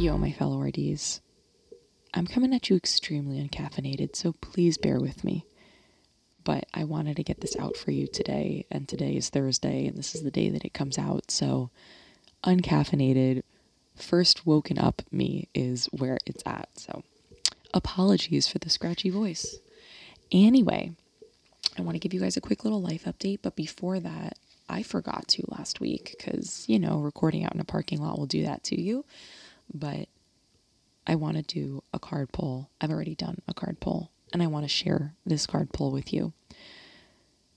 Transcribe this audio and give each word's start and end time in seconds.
Yo, 0.00 0.16
my 0.16 0.32
fellow 0.32 0.58
RDs. 0.58 1.20
I'm 2.14 2.26
coming 2.26 2.54
at 2.54 2.70
you 2.70 2.76
extremely 2.76 3.36
uncaffeinated, 3.38 4.16
so 4.16 4.32
please 4.32 4.78
bear 4.78 4.98
with 4.98 5.22
me. 5.24 5.44
But 6.42 6.64
I 6.72 6.84
wanted 6.84 7.16
to 7.16 7.22
get 7.22 7.42
this 7.42 7.54
out 7.56 7.76
for 7.76 7.90
you 7.90 8.06
today, 8.06 8.64
and 8.70 8.88
today 8.88 9.14
is 9.14 9.28
Thursday, 9.28 9.86
and 9.86 9.98
this 9.98 10.14
is 10.14 10.22
the 10.22 10.30
day 10.30 10.48
that 10.48 10.64
it 10.64 10.72
comes 10.72 10.96
out, 10.96 11.30
so 11.30 11.68
uncaffeinated, 12.44 13.42
first 13.94 14.46
woken 14.46 14.78
up 14.78 15.02
me 15.12 15.48
is 15.54 15.84
where 15.92 16.16
it's 16.24 16.42
at. 16.46 16.70
So 16.76 17.02
apologies 17.74 18.48
for 18.48 18.58
the 18.58 18.70
scratchy 18.70 19.10
voice. 19.10 19.58
Anyway, 20.32 20.92
I 21.76 21.82
want 21.82 21.96
to 21.96 22.00
give 22.00 22.14
you 22.14 22.20
guys 22.20 22.38
a 22.38 22.40
quick 22.40 22.64
little 22.64 22.80
life 22.80 23.04
update, 23.04 23.40
but 23.42 23.54
before 23.54 24.00
that, 24.00 24.38
I 24.66 24.82
forgot 24.82 25.28
to 25.28 25.44
last 25.48 25.78
week 25.78 26.14
because, 26.16 26.64
you 26.68 26.78
know, 26.78 27.00
recording 27.00 27.44
out 27.44 27.54
in 27.54 27.60
a 27.60 27.64
parking 27.64 28.00
lot 28.00 28.18
will 28.18 28.24
do 28.24 28.44
that 28.44 28.64
to 28.64 28.80
you. 28.80 29.04
But 29.72 30.08
I 31.06 31.14
want 31.14 31.36
to 31.36 31.42
do 31.42 31.82
a 31.92 31.98
card 31.98 32.32
pull. 32.32 32.70
I've 32.80 32.90
already 32.90 33.14
done 33.14 33.38
a 33.48 33.54
card 33.54 33.80
pull, 33.80 34.10
and 34.32 34.42
I 34.42 34.46
want 34.46 34.64
to 34.64 34.68
share 34.68 35.14
this 35.24 35.46
card 35.46 35.72
pull 35.72 35.90
with 35.92 36.12
you. 36.12 36.32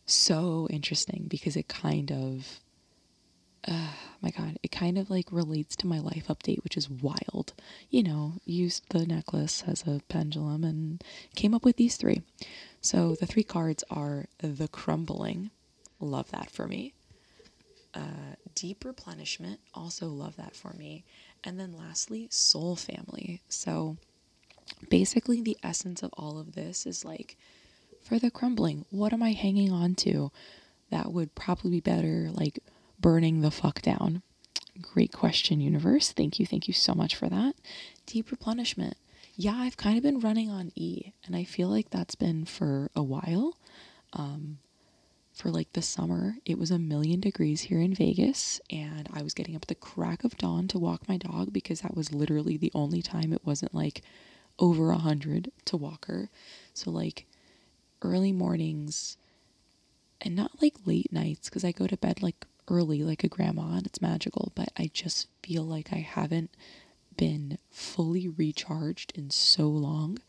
So 0.05 0.67
interesting 0.69 1.25
because 1.29 1.55
it 1.55 1.67
kind 1.67 2.11
of 2.11 2.59
uh, 3.67 3.87
my 4.21 4.29
god, 4.29 4.57
it 4.61 4.71
kind 4.71 4.97
of 4.97 5.09
like 5.09 5.31
relates 5.31 5.75
to 5.77 5.87
my 5.87 5.99
life 5.99 6.27
update, 6.27 6.63
which 6.63 6.77
is 6.77 6.89
wild. 6.89 7.53
You 7.89 8.03
know, 8.03 8.33
used 8.45 8.83
the 8.89 9.05
necklace 9.05 9.63
as 9.65 9.83
a 9.87 10.01
pendulum 10.09 10.63
and 10.63 11.03
came 11.35 11.53
up 11.53 11.63
with 11.63 11.77
these 11.77 11.95
three. 11.95 12.21
So 12.81 13.15
the 13.15 13.25
three 13.25 13.43
cards 13.43 13.83
are 13.89 14.25
the 14.39 14.67
crumbling, 14.67 15.51
love 15.99 16.29
that 16.31 16.51
for 16.51 16.67
me. 16.67 16.93
Uh, 17.93 18.35
deep 18.55 18.83
replenishment, 18.83 19.59
also 19.73 20.07
love 20.07 20.35
that 20.35 20.55
for 20.55 20.73
me. 20.73 21.05
And 21.43 21.59
then 21.59 21.73
lastly, 21.73 22.27
soul 22.31 22.75
family. 22.75 23.41
So 23.49 23.97
basically, 24.89 25.41
the 25.41 25.57
essence 25.63 26.01
of 26.01 26.11
all 26.13 26.39
of 26.39 26.53
this 26.53 26.85
is 26.85 27.03
like, 27.03 27.37
for 28.01 28.19
the 28.19 28.31
crumbling, 28.31 28.85
what 28.89 29.13
am 29.13 29.23
I 29.23 29.31
hanging 29.31 29.71
on 29.71 29.95
to 29.95 30.31
that 30.89 31.11
would 31.11 31.35
probably 31.35 31.71
be 31.71 31.79
better, 31.79 32.29
like 32.31 32.59
burning 32.99 33.41
the 33.41 33.51
fuck 33.51 33.81
down? 33.81 34.21
Great 34.81 35.11
question, 35.11 35.61
universe. 35.61 36.11
Thank 36.11 36.39
you. 36.39 36.45
Thank 36.45 36.67
you 36.67 36.73
so 36.73 36.93
much 36.93 37.15
for 37.15 37.29
that. 37.29 37.55
Deep 38.05 38.31
replenishment. 38.31 38.97
Yeah, 39.35 39.55
I've 39.55 39.77
kind 39.77 39.97
of 39.97 40.03
been 40.03 40.19
running 40.19 40.49
on 40.49 40.71
E, 40.75 41.11
and 41.25 41.35
I 41.35 41.43
feel 41.43 41.67
like 41.67 41.89
that's 41.89 42.15
been 42.15 42.45
for 42.45 42.89
a 42.95 43.03
while. 43.03 43.57
Um, 44.13 44.59
for 45.33 45.49
like 45.49 45.73
the 45.73 45.81
summer, 45.81 46.37
it 46.45 46.59
was 46.59 46.71
a 46.71 46.79
million 46.79 47.19
degrees 47.19 47.61
here 47.61 47.79
in 47.81 47.93
Vegas, 47.93 48.61
and 48.69 49.09
I 49.11 49.23
was 49.23 49.33
getting 49.33 49.55
up 49.55 49.63
at 49.63 49.67
the 49.67 49.75
crack 49.75 50.23
of 50.23 50.37
dawn 50.37 50.67
to 50.69 50.79
walk 50.79 51.09
my 51.09 51.17
dog 51.17 51.51
because 51.51 51.81
that 51.81 51.95
was 51.95 52.13
literally 52.13 52.55
the 52.55 52.71
only 52.75 53.01
time 53.01 53.33
it 53.33 53.45
wasn't 53.45 53.73
like 53.73 54.03
over 54.59 54.91
a 54.91 54.97
hundred 54.97 55.51
to 55.65 55.77
walk 55.77 56.05
her. 56.05 56.29
So, 56.73 56.91
like, 56.91 57.25
early 58.01 58.31
mornings 58.31 59.17
and 60.21 60.35
not 60.35 60.61
like 60.61 60.75
late 60.85 61.11
nights 61.11 61.49
because 61.49 61.63
I 61.65 61.71
go 61.71 61.87
to 61.87 61.97
bed 61.97 62.21
like 62.21 62.45
early 62.67 63.03
like 63.03 63.23
a 63.23 63.27
grandma 63.27 63.73
and 63.77 63.85
it's 63.85 64.01
magical, 64.01 64.51
but 64.55 64.69
I 64.77 64.89
just 64.93 65.27
feel 65.41 65.63
like 65.63 65.91
I 65.91 65.97
haven't 65.97 66.51
been 67.17 67.57
fully 67.69 68.27
recharged 68.27 69.13
in 69.15 69.29
so 69.29 69.67
long. 69.67 70.19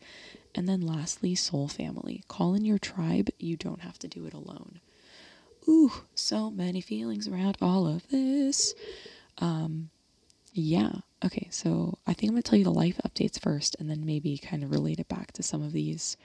And 0.53 0.67
then 0.69 0.81
lastly, 0.81 1.35
soul 1.35 1.67
family. 1.67 2.23
Call 2.27 2.53
in 2.55 2.65
your 2.65 2.77
tribe. 2.77 3.29
You 3.39 3.57
don't 3.57 3.81
have 3.81 3.99
to 3.99 4.07
do 4.07 4.25
it 4.25 4.33
alone. 4.33 4.79
Ooh, 5.67 5.91
so 6.13 6.51
many 6.51 6.81
feelings 6.81 7.27
around 7.27 7.57
all 7.61 7.87
of 7.87 8.07
this. 8.09 8.73
Um, 9.39 9.89
yeah. 10.53 10.91
Okay, 11.23 11.47
so 11.51 11.97
I 12.05 12.13
think 12.13 12.29
I'm 12.29 12.35
going 12.35 12.43
to 12.43 12.49
tell 12.49 12.59
you 12.59 12.65
the 12.65 12.71
life 12.71 12.99
updates 13.05 13.39
first 13.39 13.75
and 13.79 13.89
then 13.89 14.05
maybe 14.05 14.37
kind 14.37 14.63
of 14.63 14.71
relate 14.71 14.99
it 14.99 15.07
back 15.07 15.31
to 15.33 15.43
some 15.43 15.63
of 15.63 15.71
these. 15.73 16.17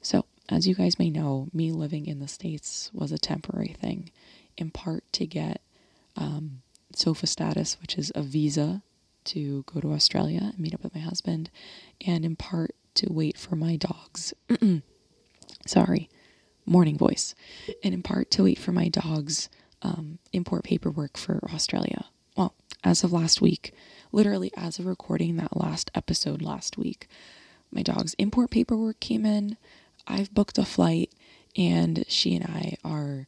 So, 0.00 0.24
as 0.48 0.66
you 0.66 0.74
guys 0.74 0.98
may 0.98 1.10
know, 1.10 1.48
me 1.52 1.72
living 1.72 2.06
in 2.06 2.20
the 2.20 2.28
States 2.28 2.90
was 2.92 3.12
a 3.12 3.18
temporary 3.18 3.74
thing 3.80 4.10
in 4.56 4.70
part 4.70 5.04
to 5.12 5.26
get 5.26 5.60
um, 6.16 6.62
SOFA 6.94 7.26
status, 7.26 7.78
which 7.80 7.96
is 7.98 8.12
a 8.14 8.22
visa 8.22 8.82
to 9.24 9.62
go 9.66 9.80
to 9.80 9.92
Australia 9.92 10.40
and 10.52 10.58
meet 10.58 10.74
up 10.74 10.82
with 10.82 10.94
my 10.94 11.00
husband, 11.00 11.50
and 12.06 12.24
in 12.24 12.36
part 12.36 12.74
to 12.94 13.12
wait 13.12 13.36
for 13.36 13.56
my 13.56 13.76
dog's. 13.76 14.34
sorry, 15.66 16.08
morning 16.66 16.96
voice, 16.96 17.34
and 17.82 17.94
in 17.94 18.02
part 18.02 18.30
to 18.32 18.44
wait 18.44 18.58
for 18.58 18.72
my 18.72 18.88
dog's 18.88 19.48
um, 19.82 20.18
import 20.32 20.64
paperwork 20.64 21.16
for 21.16 21.40
Australia. 21.52 22.06
Well, 22.36 22.54
as 22.82 23.04
of 23.04 23.12
last 23.12 23.40
week, 23.40 23.74
literally 24.12 24.50
as 24.56 24.78
of 24.78 24.86
recording 24.86 25.36
that 25.36 25.56
last 25.56 25.90
episode 25.94 26.42
last 26.42 26.78
week, 26.78 27.08
my 27.70 27.82
dog's 27.82 28.14
import 28.14 28.50
paperwork 28.50 29.00
came 29.00 29.26
in. 29.26 29.56
I've 30.06 30.34
booked 30.34 30.58
a 30.58 30.64
flight, 30.64 31.10
and 31.56 32.04
she 32.08 32.36
and 32.36 32.44
I 32.44 32.76
are 32.84 33.26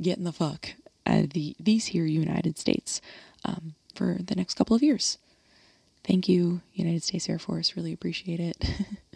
getting 0.00 0.24
the 0.24 0.32
fuck 0.32 0.70
out 1.06 1.24
of 1.24 1.30
the 1.30 1.56
these 1.58 1.86
here 1.86 2.04
United 2.04 2.58
States 2.58 3.00
um, 3.44 3.74
for 3.94 4.18
the 4.20 4.34
next 4.34 4.54
couple 4.54 4.76
of 4.76 4.82
years. 4.82 5.18
Thank 6.04 6.28
you, 6.28 6.62
United 6.72 7.02
States 7.02 7.28
Air 7.28 7.38
Force. 7.38 7.76
Really 7.76 7.92
appreciate 7.92 8.40
it. 8.40 8.64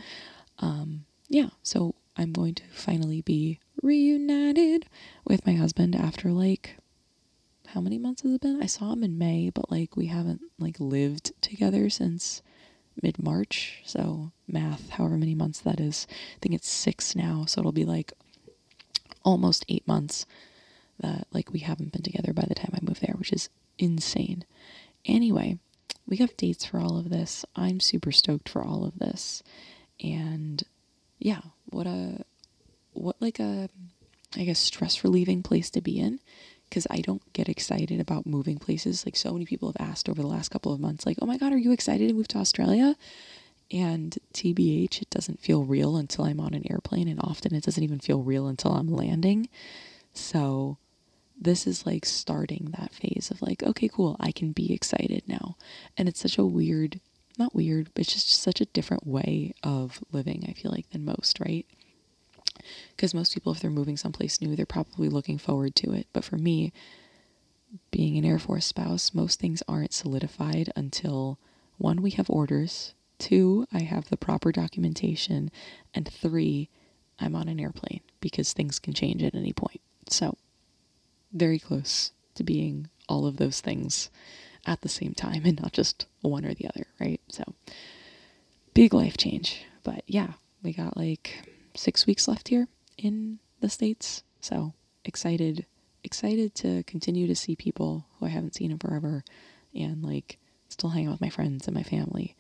um, 0.58 1.04
yeah, 1.28 1.48
so 1.62 1.94
I'm 2.16 2.32
going 2.32 2.54
to 2.56 2.62
finally 2.72 3.20
be 3.20 3.58
reunited 3.82 4.86
with 5.25 5.47
my 5.47 5.54
husband 5.54 5.94
after 5.94 6.30
like 6.30 6.76
how 7.69 7.80
many 7.80 7.98
months 7.98 8.22
has 8.22 8.32
it 8.32 8.41
been? 8.41 8.62
I 8.62 8.66
saw 8.66 8.92
him 8.92 9.02
in 9.02 9.19
May, 9.19 9.50
but 9.50 9.70
like 9.70 9.97
we 9.97 10.06
haven't 10.06 10.42
like 10.58 10.78
lived 10.78 11.32
together 11.41 11.91
since 11.91 12.41
mid 13.02 13.22
March. 13.22 13.82
So 13.84 14.30
math, 14.47 14.91
however 14.91 15.16
many 15.16 15.34
months 15.34 15.60
that 15.60 15.80
is. 15.80 16.06
I 16.10 16.38
think 16.41 16.54
it's 16.54 16.69
six 16.69 17.16
now, 17.16 17.44
so 17.47 17.60
it'll 17.60 17.72
be 17.72 17.84
like 17.84 18.12
almost 19.25 19.64
eight 19.69 19.86
months 19.88 20.26
that 21.00 21.26
like 21.32 21.52
we 21.52 21.60
haven't 21.60 21.92
been 21.92 22.02
together 22.02 22.32
by 22.32 22.44
the 22.46 22.54
time 22.54 22.70
I 22.75 22.78
move 22.82 23.00
there, 23.00 23.14
which 23.16 23.32
is 23.32 23.48
insane. 23.78 24.44
Anyway, 25.04 25.58
we 26.06 26.19
have 26.19 26.36
dates 26.36 26.64
for 26.64 26.78
all 26.78 26.98
of 26.98 27.10
this. 27.10 27.44
I'm 27.56 27.81
super 27.81 28.12
stoked 28.12 28.48
for 28.48 28.62
all 28.62 28.84
of 28.84 28.98
this. 28.98 29.42
And 30.02 30.62
yeah, 31.19 31.41
what 31.75 31.87
a 31.87 32.25
what 32.93 33.17
like 33.21 33.41
a 33.41 33.69
I 34.37 34.45
guess 34.45 34.59
stress 34.59 35.05
relieving 35.05 35.43
place 35.43 35.71
to 35.71 35.81
be 35.81 35.99
in 35.99 36.21
because 36.69 36.87
I 36.91 37.01
don't 37.01 37.33
get 37.33 37.49
excited 37.49 38.01
about 38.01 38.27
moving 38.27 38.59
places. 38.59 39.05
Like 39.05 39.17
so 39.17 39.33
many 39.33 39.45
people 39.45 39.73
have 39.73 39.89
asked 39.89 40.09
over 40.09 40.23
the 40.23 40.29
last 40.29 40.51
couple 40.51 40.73
of 40.73 40.81
months 40.81 41.07
like, 41.07 41.19
"Oh 41.21 41.27
my 41.27 41.37
god, 41.37 41.53
are 41.53 41.59
you 41.59 41.73
excited 41.73 42.09
to 42.09 42.15
move 42.15 42.29
to 42.29 42.39
Australia?" 42.39 42.97
And 43.71 44.17
TBH, 44.33 45.03
it 45.03 45.11
doesn't 45.11 45.41
feel 45.41 45.65
real 45.65 45.97
until 45.97 46.25
I'm 46.25 46.41
on 46.41 46.55
an 46.55 46.71
airplane 46.71 47.09
and 47.09 47.21
often 47.21 47.55
it 47.55 47.65
doesn't 47.65 47.83
even 47.83 47.99
feel 47.99 48.23
real 48.23 48.47
until 48.47 48.73
I'm 48.73 48.89
landing. 48.89 49.49
So 50.12 50.79
this 51.41 51.67
is 51.67 51.87
like 51.87 52.05
starting 52.05 52.75
that 52.79 52.93
phase 52.93 53.31
of 53.31 53.43
like, 53.43 53.62
okay, 53.62 53.89
cool, 53.89 54.17
I 54.21 54.33
can 54.33 54.53
be 54.53 54.73
excited 54.73 55.23
now. 55.27 55.56
And 55.97 56.09
it's 56.09 56.21
such 56.21 56.39
a 56.39 56.45
weird, 56.45 57.01
not 57.39 57.55
weird, 57.55 57.91
but 57.95 58.03
it's 58.03 58.12
just 58.12 58.31
such 58.41 58.61
a 58.61 58.67
different 58.67 59.06
way 59.06 59.55
of 59.62 60.00
living, 60.12 60.45
I 60.49 60.53
feel 60.53 60.71
like, 60.71 60.91
than 60.91 61.05
most, 61.05 61.41
right? 61.41 61.67
Because 62.95 63.15
most 63.15 63.34
people, 63.34 63.53
if 63.53 63.61
they're 63.61 63.71
moving 63.71 63.97
someplace 63.97 64.41
new, 64.41 64.55
they're 64.55 64.67
probably 64.67 65.09
looking 65.09 65.39
forward 65.39 65.75
to 65.77 65.93
it. 65.93 66.06
But 66.12 66.25
for 66.25 66.37
me, 66.37 66.73
being 67.91 68.17
an 68.17 68.25
Air 68.25 68.39
Force 68.39 68.67
spouse, 68.67 69.15
most 69.15 69.41
things 69.41 69.62
aren't 69.67 69.93
solidified 69.93 70.73
until 70.77 71.39
one, 71.78 72.03
we 72.03 72.11
have 72.11 72.31
orders, 72.31 72.94
two, 73.19 73.67
I 73.73 73.81
have 73.81 74.09
the 74.09 74.17
proper 74.17 74.53
documentation, 74.53 75.50
and 75.93 76.09
three, 76.09 76.69
I'm 77.19 77.34
on 77.34 77.49
an 77.49 77.61
airplane 77.61 78.00
because 78.21 78.53
things 78.53 78.78
can 78.78 78.94
change 78.94 79.23
at 79.23 79.34
any 79.34 79.53
point. 79.53 79.81
So, 80.09 80.37
very 81.33 81.59
close 81.59 82.12
to 82.37 82.44
being 82.44 82.88
all 83.08 83.26
of 83.26 83.37
those 83.37 83.61
things 83.61 84.11
at 84.66 84.81
the 84.82 84.88
same 84.88 85.14
time 85.14 85.43
and 85.44 85.61
not 85.61 85.72
just 85.72 86.06
one 86.20 86.44
or 86.44 86.55
the 86.55 86.69
other, 86.69 86.87
right? 87.00 87.20
So, 87.28 87.44
big 88.72 88.94
life 88.94 89.16
change. 89.16 89.64
But 89.82 90.02
yeah, 90.06 90.32
we 90.62 90.72
got 90.72 90.96
like 90.96 91.49
six 91.76 92.06
weeks 92.06 92.26
left 92.28 92.49
here 92.49 92.69
in 92.99 93.38
the 93.61 93.69
States. 93.69 94.22
So, 94.40 94.72
excited, 95.05 95.66
excited 96.02 96.55
to 96.56 96.82
continue 96.84 97.26
to 97.26 97.34
see 97.34 97.56
people 97.56 98.06
who 98.19 98.26
I 98.26 98.31
haven't 98.31 98.55
seen 98.55 98.70
in 98.70 98.78
forever 98.78 99.25
and 99.75 100.02
like 100.02 100.38
still 100.69 100.90
hang 100.90 101.06
out 101.06 101.12
with 101.12 101.20
my 101.20 101.31
friends 101.31 101.67
and 101.67 101.75
my 101.75 101.82
family. 101.82 102.37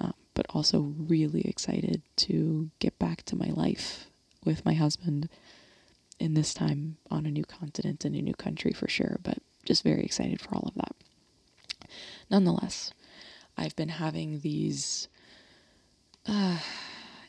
Um, 0.00 0.14
but 0.34 0.46
also 0.50 0.80
really 0.80 1.42
excited 1.42 2.02
to 2.16 2.70
get 2.80 2.98
back 2.98 3.22
to 3.24 3.36
my 3.36 3.50
life 3.50 4.06
with 4.44 4.64
my 4.64 4.74
husband 4.74 5.28
in 6.18 6.34
this 6.34 6.54
time 6.54 6.96
on 7.10 7.26
a 7.26 7.30
new 7.30 7.44
continent 7.44 8.04
and 8.04 8.14
a 8.14 8.22
new 8.22 8.34
country 8.34 8.72
for 8.72 8.88
sure, 8.88 9.18
but 9.22 9.38
just 9.64 9.82
very 9.82 10.02
excited 10.02 10.40
for 10.40 10.54
all 10.54 10.64
of 10.66 10.74
that. 10.74 10.94
Nonetheless, 12.30 12.92
I've 13.56 13.76
been 13.76 13.90
having 13.90 14.40
these 14.40 15.08
uh, 16.26 16.58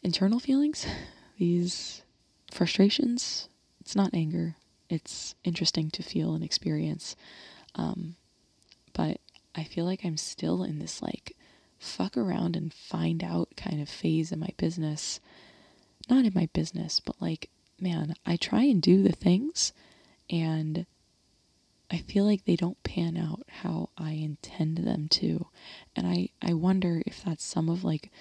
internal 0.03 0.39
feelings, 0.39 0.86
these 1.38 2.01
frustrations. 2.51 3.50
It's 3.81 3.95
not 3.95 4.13
anger, 4.13 4.56
it's 4.89 5.36
interesting 5.44 5.92
to 5.92 6.03
feel 6.03 6.33
and 6.33 6.44
experience. 6.44 7.15
Um, 7.75 8.15
but 8.94 9.19
I 9.53 9.63
feel 9.63 9.86
like 9.86 10.03
I'm 10.03 10.18
still 10.18 10.63
in 10.63 10.80
this 10.80 11.01
like 11.01 11.36
fuck 11.77 12.18
around 12.18 12.56
and 12.56 12.74
find 12.74 13.24
out 13.24 13.50
kind 13.57 13.81
of 13.81 13.89
phase 13.89 14.31
in 14.31 14.39
my 14.39 14.50
business. 14.57 15.19
Not 16.09 16.25
in 16.25 16.33
my 16.36 16.50
business, 16.53 17.00
but 17.00 17.21
like, 17.21 17.50
man, 17.80 18.15
I 18.25 18.38
try 18.38 18.63
and 18.63 18.81
do 18.81 19.03
the 19.03 19.12
things 19.12 19.74
and 20.30 20.86
I 21.92 21.98
feel 22.00 22.26
like 22.26 22.46
they 22.46 22.56
don't 22.56 22.82
pan 22.84 23.16
out 23.18 23.44
how 23.62 23.90
I 23.98 24.12
intend 24.12 24.78
them 24.80 25.08
to. 25.10 25.48
And 25.96 26.08
I, 26.08 26.30
I 26.42 26.54
wonder 26.54 27.04
if 27.06 27.24
that's 27.24 27.44
some 27.44 27.70
of 27.70 27.84
like 27.84 28.12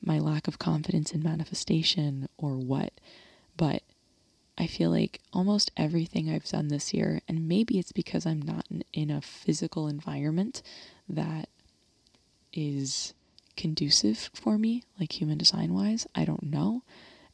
my 0.00 0.18
lack 0.18 0.46
of 0.46 0.58
confidence 0.58 1.12
in 1.12 1.22
manifestation 1.22 2.28
or 2.36 2.56
what. 2.56 2.92
But 3.56 3.82
I 4.56 4.66
feel 4.66 4.90
like 4.90 5.20
almost 5.32 5.70
everything 5.76 6.28
I've 6.30 6.44
done 6.44 6.68
this 6.68 6.92
year, 6.94 7.20
and 7.28 7.48
maybe 7.48 7.78
it's 7.78 7.92
because 7.92 8.26
I'm 8.26 8.42
not 8.42 8.66
in, 8.70 8.84
in 8.92 9.10
a 9.10 9.20
physical 9.20 9.88
environment 9.88 10.62
that 11.08 11.48
is 12.52 13.14
conducive 13.56 14.30
for 14.34 14.58
me, 14.58 14.84
like 14.98 15.20
human 15.20 15.38
design 15.38 15.74
wise. 15.74 16.06
I 16.14 16.24
don't 16.24 16.44
know. 16.44 16.82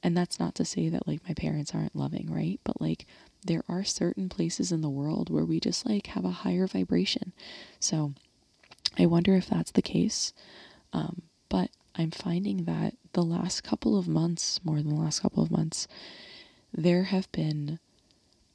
And 0.03 0.17
that's 0.17 0.39
not 0.39 0.55
to 0.57 0.65
say 0.67 0.91
that 0.91 1.09
like 1.09 1.27
my 1.27 1.35
parents 1.35 1.75
aren't 1.75 1.97
loving, 1.97 2.31
right? 2.31 2.61
But 2.63 2.81
like 2.81 3.07
there 3.44 3.62
are 3.69 3.85
certain 3.85 4.29
places 4.29 4.73
in 4.73 4.81
the 4.81 4.91
world 4.91 5.31
where 5.31 5.44
we 5.44 5.61
just 5.61 5.87
like 5.87 6.08
have 6.08 6.25
a 6.25 6.31
higher 6.31 6.67
vibration. 6.67 7.32
So 7.79 8.14
I 8.99 9.06
wonder 9.06 9.35
if 9.35 9.46
that's 9.49 9.73
the 9.73 9.82
case. 9.82 10.32
Um, 10.93 11.23
but 11.49 11.70
I'm 11.96 12.11
finding 12.11 12.64
that 12.64 12.94
the 13.12 13.23
last 13.23 13.62
couple 13.62 13.96
of 13.99 14.08
months, 14.08 14.61
more 14.64 14.76
than 14.76 14.88
the 14.88 15.00
last 15.00 15.20
couple 15.20 15.43
of 15.43 15.50
months, 15.50 15.87
there 16.73 17.05
have 17.05 17.31
been 17.32 17.79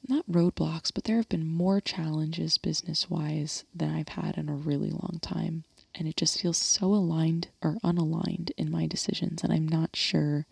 not 0.08 0.30
roadblocks, 0.30 0.92
but 0.92 1.04
there 1.04 1.16
have 1.16 1.28
been 1.28 1.46
more 1.46 1.80
challenges 1.80 2.58
business 2.58 3.08
wise 3.08 3.64
than 3.74 3.90
I've 3.90 4.08
had 4.08 4.36
in 4.36 4.48
a 4.48 4.54
really 4.54 4.90
long 4.90 5.18
time. 5.22 5.64
And 5.94 6.08
it 6.08 6.16
just 6.16 6.40
feels 6.40 6.56
so 6.56 6.86
aligned 6.86 7.48
or 7.62 7.76
unaligned 7.84 8.50
in 8.56 8.70
my 8.70 8.86
decisions, 8.86 9.42
and 9.42 9.52
I'm 9.52 9.68
not 9.68 9.96
sure 9.96 10.46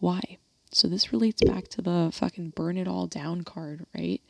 why. 0.00 0.38
So 0.74 0.88
this 0.88 1.12
relates 1.12 1.40
back 1.40 1.68
to 1.68 1.82
the 1.82 2.10
fucking 2.12 2.50
burn 2.50 2.76
it 2.76 2.88
all 2.88 3.06
down 3.06 3.42
card, 3.42 3.86
right? 3.94 4.20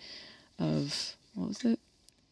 Of 0.59 1.17
what 1.35 1.49
was 1.49 1.65
it? 1.65 1.81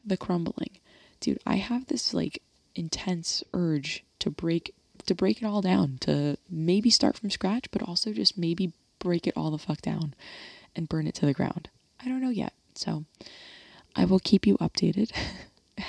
The 0.05 0.19
crumbling. 0.19 0.79
Dude, 1.21 1.41
I 1.47 1.57
have 1.57 1.87
this 1.87 2.13
like 2.13 2.43
intense 2.75 3.43
urge 3.55 4.05
to 4.19 4.31
break 4.31 4.75
to 5.07 5.15
break 5.15 5.43
it 5.43 5.47
all 5.47 5.63
down, 5.63 5.97
to 6.03 6.37
maybe 6.49 6.91
start 6.91 7.17
from 7.17 7.31
scratch, 7.31 7.71
but 7.71 7.83
also 7.83 8.13
just 8.13 8.37
maybe 8.37 8.73
break 8.99 9.27
it 9.27 9.35
all 9.37 9.51
the 9.51 9.59
fuck 9.59 9.81
down 9.81 10.15
and 10.77 10.89
burn 10.89 11.07
it 11.07 11.15
to 11.17 11.27
the 11.27 11.33
ground. 11.33 11.71
I 11.99 12.05
don't 12.05 12.21
know 12.21 12.31
yet. 12.31 12.53
So 12.75 13.05
I 13.97 14.05
will 14.05 14.21
keep 14.21 14.47
you 14.47 14.59
updated 14.59 15.11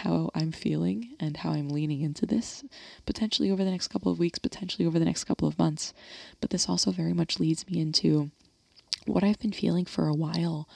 how 0.03 0.29
I'm 0.35 0.51
feeling 0.51 1.15
and 1.19 1.37
how 1.37 1.51
I'm 1.51 1.69
leaning 1.69 2.01
into 2.01 2.25
this, 2.25 2.63
potentially 3.05 3.49
over 3.49 3.63
the 3.63 3.71
next 3.71 3.87
couple 3.87 4.11
of 4.11 4.19
weeks, 4.19 4.39
potentially 4.39 4.85
over 4.85 4.99
the 4.99 5.05
next 5.05 5.23
couple 5.23 5.47
of 5.47 5.57
months. 5.57 5.93
But 6.41 6.49
this 6.49 6.69
also 6.69 6.91
very 6.91 7.13
much 7.13 7.39
leads 7.39 7.67
me 7.69 7.79
into 7.79 8.31
what 9.05 9.23
I've 9.23 9.39
been 9.39 9.51
feeling 9.51 9.85
for 9.85 10.07
a 10.07 10.13
while, 10.13 10.67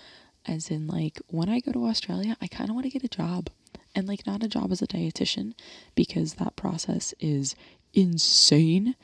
as 0.46 0.70
in, 0.70 0.88
like, 0.88 1.22
when 1.28 1.50
I 1.50 1.60
go 1.60 1.72
to 1.72 1.86
Australia, 1.86 2.38
I 2.42 2.48
kind 2.48 2.70
of 2.70 2.76
want 2.76 2.86
to 2.86 2.92
get 2.92 3.04
a 3.04 3.10
job. 3.10 3.50
And, 3.94 4.08
like, 4.08 4.28
not 4.28 4.44
a 4.44 4.48
job 4.48 4.72
as 4.72 4.82
a 4.82 4.88
dietitian, 4.88 5.54
because 5.96 6.36
that 6.36 6.56
process 6.56 7.14
is 7.20 7.56
insane. 7.94 8.96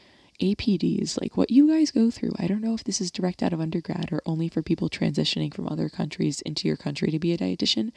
APDs, 0.41 1.21
like 1.21 1.37
what 1.37 1.51
you 1.51 1.69
guys 1.69 1.91
go 1.91 2.09
through. 2.09 2.33
I 2.37 2.47
don't 2.47 2.61
know 2.61 2.73
if 2.73 2.83
this 2.83 2.99
is 2.99 3.11
direct 3.11 3.43
out 3.43 3.53
of 3.53 3.61
undergrad 3.61 4.11
or 4.11 4.21
only 4.25 4.49
for 4.49 4.61
people 4.63 4.89
transitioning 4.89 5.53
from 5.53 5.67
other 5.67 5.89
countries 5.89 6.41
into 6.41 6.67
your 6.67 6.75
country 6.75 7.11
to 7.11 7.19
be 7.19 7.33
a 7.33 7.37
dietitian, 7.37 7.91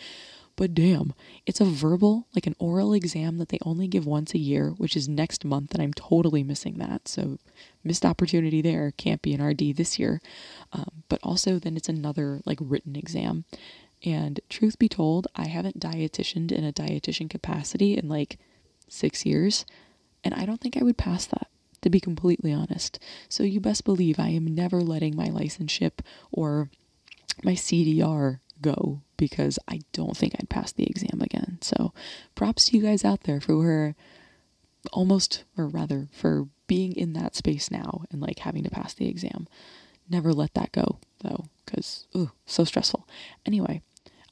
but 0.57 0.75
damn, 0.75 1.13
it's 1.45 1.61
a 1.61 1.67
verbal, 1.67 2.27
like 2.35 2.47
an 2.47 2.57
oral 2.59 2.95
exam 2.95 3.37
that 3.39 3.51
they 3.51 3.59
only 3.63 3.87
give 3.87 4.07
once 4.07 4.33
a 4.33 4.39
year, 4.39 4.71
which 4.71 4.97
is 4.97 5.09
next 5.09 5.45
month, 5.45 5.75
and 5.75 5.83
I'm 5.83 5.93
totally 5.93 6.43
missing 6.43 6.79
that. 6.79 7.09
So, 7.09 7.39
missed 7.85 8.07
opportunity 8.07 8.63
there. 8.63 8.93
Can't 8.97 9.21
be 9.21 9.35
an 9.35 9.43
RD 9.43 9.77
this 9.77 9.99
year. 9.99 10.21
Um, 10.73 11.03
but 11.09 11.21
also, 11.23 11.59
then 11.59 11.77
it's 11.77 11.91
another 11.91 12.41
like 12.47 12.59
written 12.61 12.97
exam. 12.97 13.45
And 14.05 14.41
truth 14.49 14.79
be 14.79 14.89
told, 14.89 15.27
I 15.37 15.47
haven't 15.47 15.81
dietitianed 15.81 16.53
in 16.53 16.65
a 16.65 16.73
dietitian 16.73 17.29
capacity 17.29 17.97
in 17.97 18.09
like 18.09 18.39
six 18.89 19.27
years, 19.27 19.67
and 20.25 20.33
I 20.33 20.47
don't 20.47 20.61
think 20.61 20.77
I 20.77 20.85
would 20.85 20.97
pass 20.99 21.27
that 21.27 21.49
to 21.83 21.91
be 21.91 22.01
completely 22.01 22.53
honest. 22.53 22.99
So 23.29 23.43
you 23.43 23.61
best 23.61 23.85
believe 23.85 24.19
I 24.19 24.31
am 24.31 24.55
never 24.55 24.81
letting 24.81 25.15
my 25.15 25.27
licenseship 25.27 26.03
or 26.33 26.71
my 27.45 27.53
CDR 27.53 28.41
go 28.61 29.01
because 29.17 29.59
I 29.69 29.81
don't 29.93 30.17
think 30.17 30.35
I'd 30.39 30.49
pass 30.49 30.73
the 30.73 30.87
exam 30.87 31.21
again. 31.21 31.59
So 31.61 31.93
props 32.35 32.67
to 32.67 32.77
you 32.77 32.83
guys 32.83 33.05
out 33.05 33.23
there 33.23 33.41
for 33.41 33.95
almost, 34.93 35.45
or 35.57 35.67
rather, 35.67 36.09
for 36.13 36.49
being 36.67 36.93
in 36.95 37.13
that 37.15 37.37
space 37.37 37.71
now 37.71 38.03
and 38.11 38.21
like 38.21 38.41
having 38.41 38.65
to 38.65 38.71
pass 38.71 38.95
the 38.95 39.09
exam. 39.09 39.47
Never 40.09 40.33
let 40.33 40.55
that 40.55 40.73
go 40.73 40.99
though, 41.23 41.47
because, 41.65 42.07
ooh, 42.15 42.31
so 42.45 42.65
stressful. 42.65 43.07
Anyway, 43.45 43.83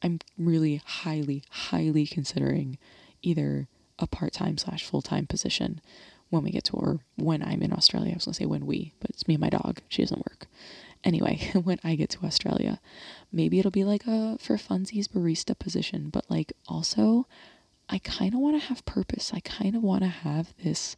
I'm 0.02 0.20
really 0.38 0.82
highly, 0.84 1.42
highly 1.50 2.06
considering 2.06 2.78
either 3.22 3.68
a 3.98 4.06
part 4.06 4.32
time 4.32 4.58
slash 4.58 4.84
full 4.84 5.02
time 5.02 5.26
position 5.26 5.80
when 6.30 6.42
we 6.42 6.50
get 6.50 6.64
to, 6.64 6.72
or 6.76 7.00
when 7.16 7.42
I'm 7.42 7.62
in 7.62 7.72
Australia. 7.72 8.12
I 8.12 8.14
was 8.16 8.24
gonna 8.24 8.34
say 8.34 8.46
when 8.46 8.66
we, 8.66 8.92
but 9.00 9.10
it's 9.10 9.26
me 9.28 9.34
and 9.34 9.40
my 9.40 9.50
dog. 9.50 9.80
She 9.88 10.02
doesn't 10.02 10.26
work. 10.26 10.46
Anyway, 11.04 11.50
when 11.62 11.78
I 11.84 11.94
get 11.94 12.10
to 12.10 12.24
Australia, 12.24 12.80
maybe 13.32 13.58
it'll 13.58 13.70
be 13.70 13.84
like 13.84 14.06
a 14.06 14.36
for 14.40 14.56
funsies 14.56 15.08
barista 15.08 15.58
position, 15.58 16.08
but 16.10 16.28
like 16.30 16.52
also, 16.66 17.26
I 17.88 17.98
kind 17.98 18.34
of 18.34 18.40
want 18.40 18.60
to 18.60 18.68
have 18.68 18.84
purpose. 18.84 19.32
I 19.34 19.40
kind 19.40 19.76
of 19.76 19.82
want 19.82 20.02
to 20.02 20.08
have 20.08 20.54
this 20.62 20.96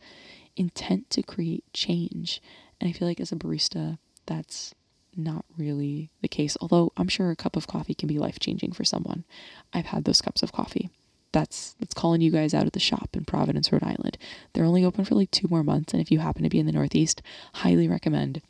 intent 0.57 1.11
to 1.11 1.23
create 1.23 1.65
change. 1.73 2.41
And 2.81 2.89
I 2.89 2.93
feel 2.93 3.09
like 3.09 3.21
as 3.21 3.33
a 3.33 3.37
barista, 3.37 3.99
that's 4.27 4.75
not 5.17 5.45
really 5.59 6.11
the 6.21 6.29
case. 6.29 6.57
Although 6.61 6.93
I'm 6.97 7.09
sure 7.09 7.31
a 7.31 7.37
cup 7.37 7.57
of 7.57 7.67
coffee 7.67 7.95
can 7.95 8.07
be 8.07 8.19
life 8.19 8.39
changing 8.39 8.73
for 8.73 8.85
someone. 8.85 9.25
I've 9.73 9.87
had 9.87 10.05
those 10.05 10.21
cups 10.21 10.43
of 10.43 10.53
coffee 10.53 10.91
that's 11.37 11.75
that's 11.79 11.93
calling 11.93 12.23
you 12.23 12.31
guys 12.31 12.55
out 12.55 12.65
of 12.65 12.73
the 12.73 12.81
shop 12.81 13.11
in 13.13 13.25
Providence, 13.25 13.71
Rhode 13.71 13.83
Island. 13.83 14.17
They're 14.53 14.65
only 14.65 14.87
open 14.87 15.05
for 15.05 15.15
like 15.15 15.31
two 15.31 15.49
more 15.51 15.63
months, 15.63 15.93
and 15.93 16.01
if 16.01 16.11
you 16.11 16.19
happen 16.19 16.43
to 16.45 16.49
be 16.49 16.59
in 16.59 16.65
the 16.65 16.73
Northeast, 16.73 17.21
highly 17.55 17.89
recommend 17.89 18.41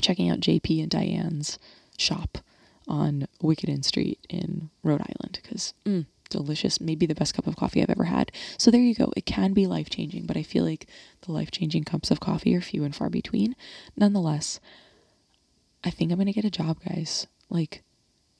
checking 0.00 0.30
out 0.30 0.40
JP 0.40 0.82
and 0.82 0.90
Diane's 0.90 1.58
shop 1.98 2.38
on 2.88 3.26
Wickenden 3.42 3.84
Street 3.84 4.18
in 4.28 4.70
Rhode 4.82 5.00
Island 5.02 5.40
because 5.42 5.74
mm, 5.84 6.06
delicious, 6.28 6.80
maybe 6.80 7.06
the 7.06 7.14
best 7.14 7.34
cup 7.34 7.46
of 7.46 7.56
coffee 7.56 7.82
I've 7.82 7.90
ever 7.90 8.04
had. 8.04 8.32
So 8.58 8.70
there 8.70 8.80
you 8.80 8.94
go. 8.94 9.12
It 9.16 9.26
can 9.26 9.52
be 9.52 9.66
life 9.66 9.90
changing, 9.90 10.26
but 10.26 10.36
I 10.36 10.42
feel 10.42 10.64
like 10.64 10.86
the 11.22 11.32
life 11.32 11.50
changing 11.50 11.84
cups 11.84 12.10
of 12.10 12.20
coffee 12.20 12.54
are 12.54 12.60
few 12.60 12.84
and 12.84 12.94
far 12.94 13.10
between. 13.10 13.56
Nonetheless, 13.96 14.60
I 15.84 15.90
think 15.90 16.10
I'm 16.10 16.18
gonna 16.18 16.32
get 16.32 16.44
a 16.44 16.50
job, 16.50 16.78
guys. 16.86 17.26
Like, 17.48 17.82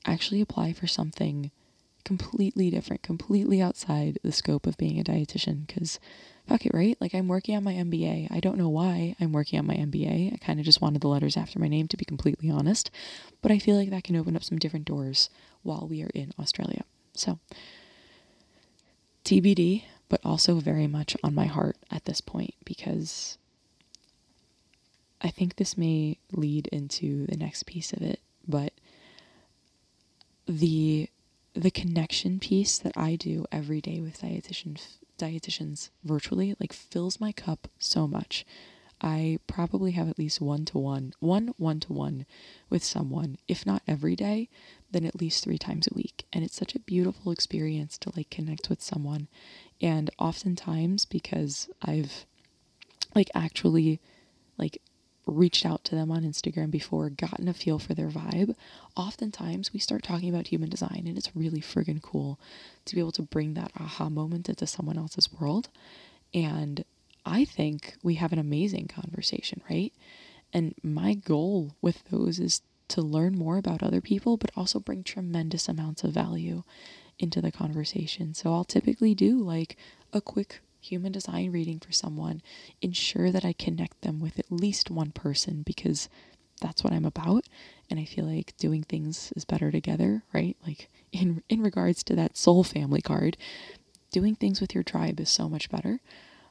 actually 0.05 0.41
apply 0.41 0.73
for 0.73 0.87
something 0.87 1.51
completely 2.03 2.69
different, 2.69 3.03
completely 3.03 3.61
outside 3.61 4.17
the 4.23 4.31
scope 4.31 4.65
of 4.65 4.77
being 4.77 4.99
a 4.99 5.03
dietitian 5.03 5.67
because 5.67 5.99
fuck 6.47 6.65
it, 6.65 6.73
right? 6.73 6.97
Like 6.99 7.13
I'm 7.13 7.27
working 7.27 7.55
on 7.55 7.63
my 7.63 7.73
MBA. 7.73 8.27
I 8.31 8.39
don't 8.39 8.57
know 8.57 8.69
why 8.69 9.15
I'm 9.19 9.31
working 9.31 9.59
on 9.59 9.67
my 9.67 9.75
MBA. 9.75 10.33
I 10.33 10.37
kind 10.37 10.59
of 10.59 10.65
just 10.65 10.81
wanted 10.81 11.01
the 11.01 11.07
letters 11.07 11.37
after 11.37 11.59
my 11.59 11.67
name 11.67 11.87
to 11.89 11.97
be 11.97 12.05
completely 12.05 12.49
honest, 12.49 12.89
but 13.41 13.51
I 13.51 13.59
feel 13.59 13.75
like 13.75 13.89
that 13.89 14.03
can 14.03 14.15
open 14.15 14.35
up 14.35 14.43
some 14.43 14.57
different 14.57 14.85
doors 14.85 15.29
while 15.63 15.87
we 15.89 16.01
are 16.03 16.11
in 16.13 16.31
Australia. 16.39 16.83
So 17.13 17.39
TBD, 19.25 19.83
but 20.09 20.21
also 20.23 20.59
very 20.59 20.87
much 20.87 21.17
on 21.23 21.35
my 21.35 21.45
heart 21.45 21.77
at 21.91 22.05
this 22.05 22.21
point 22.21 22.53
because 22.63 23.37
I 25.21 25.29
think 25.29 25.55
this 25.55 25.77
may 25.77 26.17
lead 26.31 26.67
into 26.67 27.25
the 27.27 27.35
next 27.35 27.65
piece 27.65 27.91
of 27.91 28.01
it, 28.01 28.21
but 28.47 28.71
the 30.47 31.09
the 31.57 31.71
connection 31.71 32.39
piece 32.39 32.77
that 32.77 32.95
I 32.95 33.15
do 33.15 33.45
every 33.51 33.81
day 33.81 33.99
with 33.99 34.21
dietitians 34.21 34.97
dietitians 35.17 35.89
virtually 36.03 36.55
like 36.59 36.71
fills 36.71 37.19
my 37.19 37.31
cup 37.31 37.67
so 37.79 38.07
much. 38.07 38.45
I 39.01 39.39
probably 39.47 39.91
have 39.91 40.07
at 40.07 40.19
least 40.19 40.39
one 40.39 40.65
to 40.65 40.77
one, 40.77 41.13
one 41.19 41.53
one 41.57 41.79
to 41.81 41.93
one 41.93 42.25
with 42.69 42.83
someone, 42.83 43.37
if 43.47 43.65
not 43.65 43.81
every 43.87 44.15
day, 44.15 44.49
then 44.91 45.03
at 45.05 45.19
least 45.19 45.43
three 45.43 45.57
times 45.57 45.87
a 45.87 45.95
week. 45.95 46.25
And 46.31 46.43
it's 46.43 46.55
such 46.55 46.75
a 46.75 46.79
beautiful 46.79 47.31
experience 47.31 47.97
to 47.99 48.11
like 48.15 48.29
connect 48.29 48.69
with 48.69 48.81
someone. 48.81 49.27
And 49.81 50.11
oftentimes, 50.19 51.05
because 51.05 51.69
I've 51.81 52.25
like 53.15 53.31
actually 53.33 53.99
like 54.59 54.81
reached 55.27 55.65
out 55.65 55.83
to 55.85 55.95
them 55.95 56.11
on 56.11 56.23
Instagram 56.23 56.71
before, 56.71 57.09
gotten 57.09 57.47
a 57.47 57.53
feel 57.53 57.79
for 57.79 57.93
their 57.93 58.09
vibe, 58.09 58.55
oftentimes 58.95 59.73
we 59.73 59.79
start 59.79 60.03
talking 60.03 60.29
about 60.29 60.47
human 60.47 60.69
design, 60.69 61.03
and 61.05 61.17
it's 61.17 61.35
really 61.35 61.61
friggin' 61.61 62.01
cool 62.01 62.39
to 62.85 62.95
be 62.95 63.01
able 63.01 63.11
to 63.13 63.21
bring 63.21 63.53
that 63.53 63.71
aha 63.79 64.09
moment 64.09 64.49
into 64.49 64.65
someone 64.65 64.97
else's 64.97 65.31
world. 65.33 65.69
And 66.33 66.83
I 67.25 67.45
think 67.45 67.95
we 68.03 68.15
have 68.15 68.31
an 68.31 68.39
amazing 68.39 68.87
conversation, 68.87 69.61
right? 69.69 69.93
And 70.53 70.73
my 70.81 71.13
goal 71.13 71.75
with 71.81 72.03
those 72.09 72.39
is 72.39 72.61
to 72.89 73.01
learn 73.01 73.37
more 73.37 73.57
about 73.57 73.83
other 73.83 74.01
people, 74.01 74.37
but 74.37 74.51
also 74.55 74.79
bring 74.79 75.03
tremendous 75.03 75.67
amounts 75.67 76.03
of 76.03 76.13
value 76.13 76.63
into 77.19 77.41
the 77.41 77.51
conversation. 77.51 78.33
So 78.33 78.53
I'll 78.53 78.63
typically 78.63 79.13
do 79.13 79.39
like 79.39 79.75
a 80.13 80.21
quick 80.21 80.61
human 80.89 81.11
design 81.11 81.51
reading 81.51 81.79
for 81.79 81.91
someone, 81.91 82.41
ensure 82.81 83.31
that 83.31 83.45
I 83.45 83.53
connect 83.53 84.01
them 84.01 84.19
with 84.19 84.39
at 84.39 84.51
least 84.51 84.89
one 84.89 85.11
person 85.11 85.63
because 85.63 86.09
that's 86.61 86.83
what 86.83 86.93
I'm 86.93 87.05
about 87.05 87.45
and 87.89 87.99
I 87.99 88.05
feel 88.05 88.25
like 88.25 88.57
doing 88.57 88.83
things 88.83 89.31
is 89.35 89.45
better 89.45 89.71
together, 89.71 90.23
right? 90.33 90.57
Like 90.65 90.89
in 91.11 91.43
in 91.49 91.61
regards 91.61 92.03
to 92.03 92.15
that 92.15 92.37
soul 92.37 92.63
family 92.63 93.01
card, 93.01 93.37
doing 94.11 94.35
things 94.35 94.59
with 94.61 94.73
your 94.73 94.83
tribe 94.83 95.19
is 95.19 95.29
so 95.29 95.47
much 95.47 95.69
better. 95.69 95.99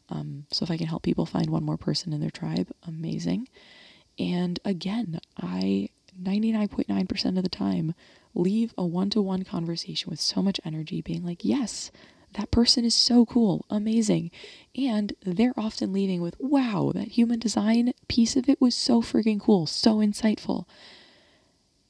Um, 0.08 0.46
so 0.52 0.62
if 0.62 0.70
I 0.70 0.76
can 0.76 0.86
help 0.86 1.02
people 1.02 1.26
find 1.26 1.50
one 1.50 1.64
more 1.64 1.76
person 1.76 2.12
in 2.12 2.20
their 2.20 2.30
tribe, 2.30 2.70
amazing. 2.86 3.48
And 4.18 4.60
again, 4.64 5.20
I 5.36 5.90
99.9% 6.20 7.36
of 7.36 7.42
the 7.42 7.48
time 7.50 7.94
leave 8.34 8.72
a 8.78 8.86
one-to-one 8.86 9.42
conversation 9.42 10.08
with 10.08 10.20
so 10.20 10.40
much 10.42 10.60
energy 10.64 11.02
being 11.02 11.24
like, 11.24 11.44
"Yes, 11.44 11.90
that 12.36 12.50
person 12.50 12.84
is 12.84 12.94
so 12.94 13.24
cool, 13.24 13.64
amazing. 13.70 14.30
And 14.76 15.14
they're 15.22 15.54
often 15.56 15.92
leaving 15.92 16.20
with, 16.20 16.36
wow, 16.38 16.92
that 16.94 17.08
human 17.08 17.38
design 17.38 17.92
piece 18.08 18.36
of 18.36 18.48
it 18.48 18.60
was 18.60 18.74
so 18.74 19.02
freaking 19.02 19.40
cool, 19.40 19.66
so 19.66 19.96
insightful. 19.96 20.66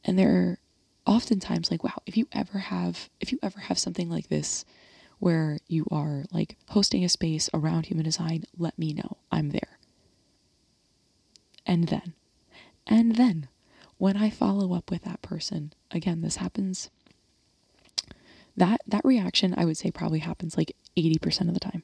And 0.05 0.19
they're 0.19 0.59
oftentimes 1.05 1.71
like, 1.71 1.83
wow, 1.83 2.00
if 2.07 2.17
you 2.17 2.29
ever 2.33 2.59
have, 2.59 3.11
if 3.21 3.33
you 3.33 3.38
ever 3.43 3.61
have 3.61 3.79
something 3.79 4.09
like 4.09 4.29
this 4.29 4.65
where 5.19 5.59
you 5.67 5.87
are 5.91 6.25
like 6.31 6.57
hosting 6.69 7.05
a 7.05 7.09
space 7.09 7.50
around 7.53 7.87
human 7.87 8.05
design, 8.05 8.45
let 8.57 8.79
me 8.79 8.93
know. 8.93 9.17
I'm 9.33 9.50
there. 9.50 9.79
And 11.65 11.88
then, 11.88 12.15
and 12.87 13.17
then 13.17 13.49
when 13.99 14.17
I 14.17 14.31
follow 14.31 14.75
up 14.75 14.91
with 14.91 15.03
that 15.03 15.23
person, 15.23 15.73
again, 15.91 16.21
this 16.21 16.37
happens 16.37 16.91
that 18.57 18.81
that 18.87 19.05
reaction 19.05 19.55
I 19.57 19.65
would 19.65 19.77
say 19.77 19.91
probably 19.91 20.21
happens 20.21 20.57
like 20.57 20.75
80% 20.97 21.49
of 21.49 21.55
the 21.55 21.61
time. 21.61 21.83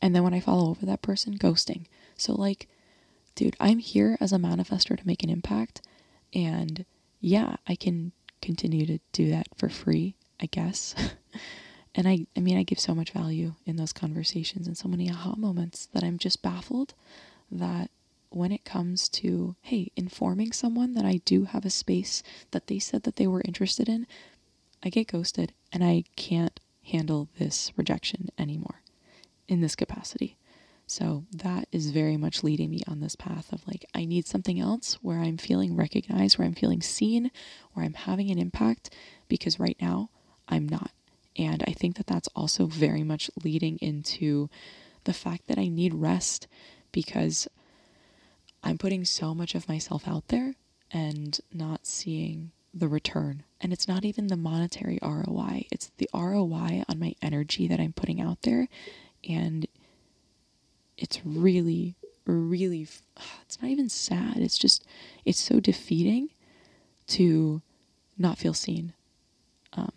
And 0.00 0.14
then 0.14 0.22
when 0.22 0.34
I 0.34 0.40
follow 0.40 0.70
over 0.70 0.86
that 0.86 1.02
person, 1.02 1.38
ghosting. 1.38 1.86
So 2.16 2.34
like, 2.34 2.68
dude, 3.34 3.56
I'm 3.60 3.78
here 3.78 4.16
as 4.20 4.32
a 4.32 4.38
manifester 4.38 4.98
to 4.98 5.06
make 5.06 5.22
an 5.22 5.30
impact 5.30 5.82
and 6.34 6.84
yeah, 7.20 7.56
I 7.66 7.74
can 7.76 8.12
continue 8.42 8.86
to 8.86 8.98
do 9.12 9.30
that 9.30 9.48
for 9.56 9.68
free, 9.68 10.14
I 10.40 10.46
guess. 10.46 10.94
and 11.94 12.06
I 12.06 12.26
I 12.36 12.40
mean, 12.40 12.58
I 12.58 12.62
give 12.62 12.80
so 12.80 12.94
much 12.94 13.12
value 13.12 13.54
in 13.64 13.76
those 13.76 13.92
conversations 13.92 14.66
and 14.66 14.76
so 14.76 14.88
many 14.88 15.10
aha 15.10 15.34
moments 15.36 15.86
that 15.92 16.04
I'm 16.04 16.18
just 16.18 16.42
baffled 16.42 16.94
that 17.50 17.90
when 18.30 18.52
it 18.52 18.64
comes 18.64 19.08
to, 19.08 19.56
hey, 19.62 19.90
informing 19.96 20.52
someone 20.52 20.94
that 20.94 21.04
I 21.04 21.20
do 21.24 21.44
have 21.44 21.64
a 21.64 21.70
space 21.70 22.22
that 22.50 22.66
they 22.66 22.78
said 22.78 23.04
that 23.04 23.16
they 23.16 23.26
were 23.26 23.42
interested 23.44 23.88
in, 23.88 24.06
I 24.82 24.88
get 24.88 25.08
ghosted 25.08 25.52
and 25.72 25.82
I 25.82 26.04
can't 26.16 26.58
handle 26.84 27.28
this 27.38 27.72
rejection 27.76 28.28
anymore 28.38 28.82
in 29.48 29.60
this 29.60 29.76
capacity. 29.76 30.36
So 30.86 31.24
that 31.32 31.66
is 31.72 31.90
very 31.90 32.16
much 32.16 32.44
leading 32.44 32.70
me 32.70 32.82
on 32.86 33.00
this 33.00 33.16
path 33.16 33.52
of 33.52 33.66
like, 33.66 33.84
I 33.94 34.04
need 34.04 34.26
something 34.26 34.60
else 34.60 34.98
where 35.02 35.18
I'm 35.18 35.36
feeling 35.36 35.74
recognized, 35.74 36.38
where 36.38 36.46
I'm 36.46 36.54
feeling 36.54 36.80
seen, 36.80 37.32
where 37.72 37.84
I'm 37.84 37.94
having 37.94 38.30
an 38.30 38.38
impact, 38.38 38.94
because 39.26 39.58
right 39.58 39.76
now 39.80 40.10
I'm 40.48 40.68
not. 40.68 40.92
And 41.36 41.64
I 41.66 41.72
think 41.72 41.96
that 41.96 42.06
that's 42.06 42.28
also 42.36 42.66
very 42.66 43.02
much 43.02 43.30
leading 43.42 43.78
into 43.78 44.48
the 45.04 45.12
fact 45.12 45.48
that 45.48 45.58
I 45.58 45.66
need 45.68 45.92
rest 45.92 46.46
because 46.92 47.48
I'm 48.62 48.78
putting 48.78 49.04
so 49.04 49.34
much 49.34 49.54
of 49.54 49.68
myself 49.68 50.06
out 50.06 50.28
there 50.28 50.54
and 50.90 51.38
not 51.52 51.84
seeing 51.86 52.52
the 52.78 52.88
return. 52.88 53.42
And 53.60 53.72
it's 53.72 53.88
not 53.88 54.04
even 54.04 54.26
the 54.26 54.36
monetary 54.36 54.98
ROI, 55.02 55.66
it's 55.70 55.90
the 55.96 56.08
ROI 56.12 56.84
on 56.88 56.98
my 56.98 57.14
energy 57.22 57.66
that 57.68 57.80
I'm 57.80 57.92
putting 57.92 58.20
out 58.20 58.42
there. 58.42 58.68
And 59.28 59.66
it's 60.96 61.24
really, 61.24 61.94
really, 62.26 62.82
it's 63.42 63.60
not 63.60 63.70
even 63.70 63.88
sad. 63.88 64.38
It's 64.38 64.58
just, 64.58 64.84
it's 65.24 65.40
so 65.40 65.60
defeating 65.60 66.30
to 67.08 67.62
not 68.18 68.38
feel 68.38 68.54
seen. 68.54 68.92
Um, 69.72 69.92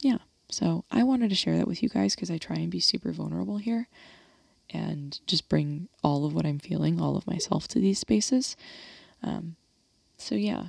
yeah. 0.00 0.18
So 0.48 0.84
I 0.90 1.02
wanted 1.02 1.30
to 1.30 1.36
share 1.36 1.56
that 1.56 1.66
with 1.66 1.82
you 1.82 1.88
guys 1.88 2.14
because 2.14 2.30
I 2.30 2.38
try 2.38 2.56
and 2.56 2.70
be 2.70 2.80
super 2.80 3.10
vulnerable 3.10 3.58
here 3.58 3.88
and 4.70 5.18
just 5.26 5.48
bring 5.48 5.88
all 6.02 6.24
of 6.24 6.34
what 6.34 6.46
I'm 6.46 6.58
feeling, 6.58 7.00
all 7.00 7.16
of 7.16 7.26
myself 7.26 7.66
to 7.68 7.80
these 7.80 7.98
spaces. 7.98 8.56
Um, 9.22 9.56
so 10.16 10.34
yeah, 10.34 10.68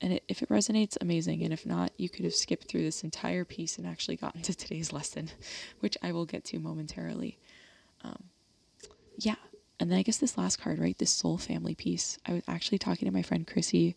and 0.00 0.14
it, 0.14 0.24
if 0.28 0.42
it 0.42 0.48
resonates, 0.48 0.96
amazing. 1.00 1.42
And 1.42 1.52
if 1.52 1.64
not, 1.64 1.92
you 1.96 2.08
could 2.08 2.24
have 2.24 2.34
skipped 2.34 2.68
through 2.68 2.82
this 2.82 3.04
entire 3.04 3.44
piece 3.44 3.78
and 3.78 3.86
actually 3.86 4.16
gotten 4.16 4.42
to 4.42 4.54
today's 4.54 4.92
lesson, 4.92 5.30
which 5.80 5.96
I 6.02 6.12
will 6.12 6.26
get 6.26 6.44
to 6.46 6.58
momentarily. 6.58 7.38
Um, 8.02 8.24
yeah. 9.18 9.36
And 9.80 9.90
then 9.90 9.98
I 9.98 10.02
guess 10.02 10.18
this 10.18 10.38
last 10.38 10.60
card, 10.60 10.78
right? 10.78 10.96
This 10.96 11.10
soul 11.10 11.38
family 11.38 11.74
piece. 11.74 12.18
I 12.26 12.34
was 12.34 12.42
actually 12.46 12.78
talking 12.78 13.06
to 13.06 13.14
my 13.14 13.22
friend 13.22 13.46
Chrissy, 13.46 13.96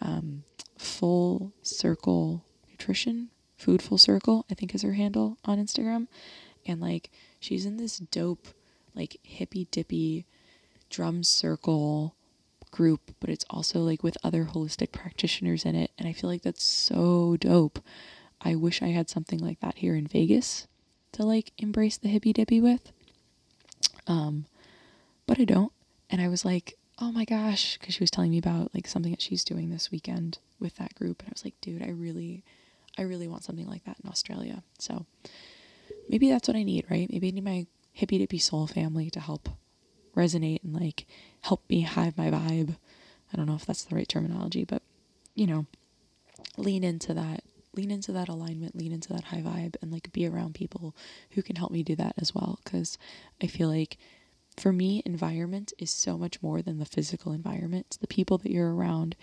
um, 0.00 0.44
Full 0.78 1.52
Circle 1.62 2.44
Nutrition, 2.70 3.30
Food 3.56 3.82
Full 3.82 3.98
Circle, 3.98 4.46
I 4.50 4.54
think 4.54 4.74
is 4.74 4.82
her 4.82 4.94
handle 4.94 5.38
on 5.44 5.58
Instagram. 5.58 6.08
And 6.66 6.80
like, 6.80 7.10
she's 7.40 7.66
in 7.66 7.76
this 7.76 7.98
dope, 7.98 8.48
like 8.94 9.18
hippy 9.22 9.68
dippy 9.70 10.26
drum 10.90 11.22
circle 11.22 12.14
group, 12.72 13.14
but 13.20 13.30
it's 13.30 13.44
also 13.48 13.78
like 13.80 14.02
with 14.02 14.18
other 14.24 14.46
holistic 14.52 14.90
practitioners 14.90 15.64
in 15.64 15.76
it. 15.76 15.92
And 15.96 16.08
I 16.08 16.12
feel 16.12 16.28
like 16.28 16.42
that's 16.42 16.64
so 16.64 17.36
dope. 17.38 17.78
I 18.40 18.56
wish 18.56 18.82
I 18.82 18.88
had 18.88 19.08
something 19.08 19.38
like 19.38 19.60
that 19.60 19.78
here 19.78 19.94
in 19.94 20.08
Vegas 20.08 20.66
to 21.12 21.22
like 21.22 21.52
embrace 21.58 21.96
the 21.96 22.08
hippy 22.08 22.32
dippy 22.32 22.60
with. 22.60 22.90
Um, 24.08 24.46
but 25.26 25.38
I 25.38 25.44
don't. 25.44 25.72
And 26.10 26.20
I 26.20 26.26
was 26.26 26.44
like, 26.44 26.76
oh 26.98 27.12
my 27.12 27.24
gosh, 27.24 27.78
because 27.78 27.94
she 27.94 28.02
was 28.02 28.10
telling 28.10 28.32
me 28.32 28.38
about 28.38 28.74
like 28.74 28.88
something 28.88 29.12
that 29.12 29.22
she's 29.22 29.44
doing 29.44 29.70
this 29.70 29.90
weekend 29.90 30.38
with 30.58 30.76
that 30.76 30.94
group. 30.96 31.20
And 31.20 31.28
I 31.28 31.34
was 31.34 31.44
like, 31.44 31.60
dude, 31.60 31.82
I 31.82 31.90
really, 31.90 32.42
I 32.98 33.02
really 33.02 33.28
want 33.28 33.44
something 33.44 33.68
like 33.68 33.84
that 33.84 33.98
in 34.02 34.10
Australia. 34.10 34.62
So 34.78 35.06
maybe 36.08 36.28
that's 36.28 36.48
what 36.48 36.56
I 36.56 36.64
need, 36.64 36.86
right? 36.90 37.08
Maybe 37.10 37.28
I 37.28 37.30
need 37.30 37.44
my 37.44 37.66
hippy 37.92 38.18
dippy 38.18 38.38
soul 38.38 38.66
family 38.66 39.10
to 39.10 39.20
help 39.20 39.48
resonate 40.16 40.62
and 40.62 40.74
like 40.74 41.06
help 41.42 41.62
me 41.68 41.82
hive 41.82 42.16
my 42.16 42.30
vibe. 42.30 42.76
I 43.32 43.36
don't 43.36 43.46
know 43.46 43.54
if 43.54 43.66
that's 43.66 43.84
the 43.84 43.94
right 43.94 44.08
terminology, 44.08 44.64
but 44.64 44.82
you 45.34 45.46
know, 45.46 45.66
lean 46.56 46.84
into 46.84 47.14
that, 47.14 47.42
lean 47.74 47.90
into 47.90 48.12
that 48.12 48.28
alignment, 48.28 48.76
lean 48.76 48.92
into 48.92 49.12
that 49.12 49.24
high 49.24 49.40
vibe, 49.40 49.76
and 49.80 49.90
like 49.90 50.12
be 50.12 50.26
around 50.26 50.54
people 50.54 50.94
who 51.30 51.42
can 51.42 51.56
help 51.56 51.70
me 51.70 51.82
do 51.82 51.96
that 51.96 52.14
as 52.18 52.34
well. 52.34 52.58
Because 52.62 52.98
I 53.42 53.46
feel 53.46 53.68
like 53.68 53.96
for 54.56 54.72
me, 54.72 55.02
environment 55.06 55.72
is 55.78 55.90
so 55.90 56.18
much 56.18 56.42
more 56.42 56.60
than 56.60 56.78
the 56.78 56.84
physical 56.84 57.32
environment. 57.32 57.86
It's 57.88 57.96
the 57.96 58.06
people 58.06 58.38
that 58.38 58.52
you're 58.52 58.74
around, 58.74 59.16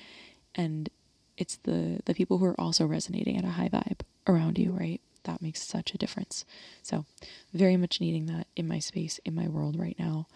and 0.55 0.89
it's 1.37 1.57
the 1.57 1.99
the 2.05 2.13
people 2.13 2.39
who 2.39 2.45
are 2.45 2.59
also 2.59 2.85
resonating 2.85 3.37
at 3.37 3.45
a 3.45 3.49
high 3.49 3.69
vibe 3.69 4.01
around 4.27 4.57
you, 4.57 4.71
right? 4.71 5.01
That 5.23 5.41
makes 5.41 5.61
such 5.61 5.93
a 5.93 5.97
difference. 5.97 6.45
So, 6.81 7.05
very 7.53 7.77
much 7.77 8.01
needing 8.01 8.25
that 8.27 8.47
in 8.55 8.67
my 8.67 8.79
space, 8.79 9.19
in 9.25 9.35
my 9.35 9.47
world 9.47 9.77
right 9.77 9.97
now. 9.99 10.27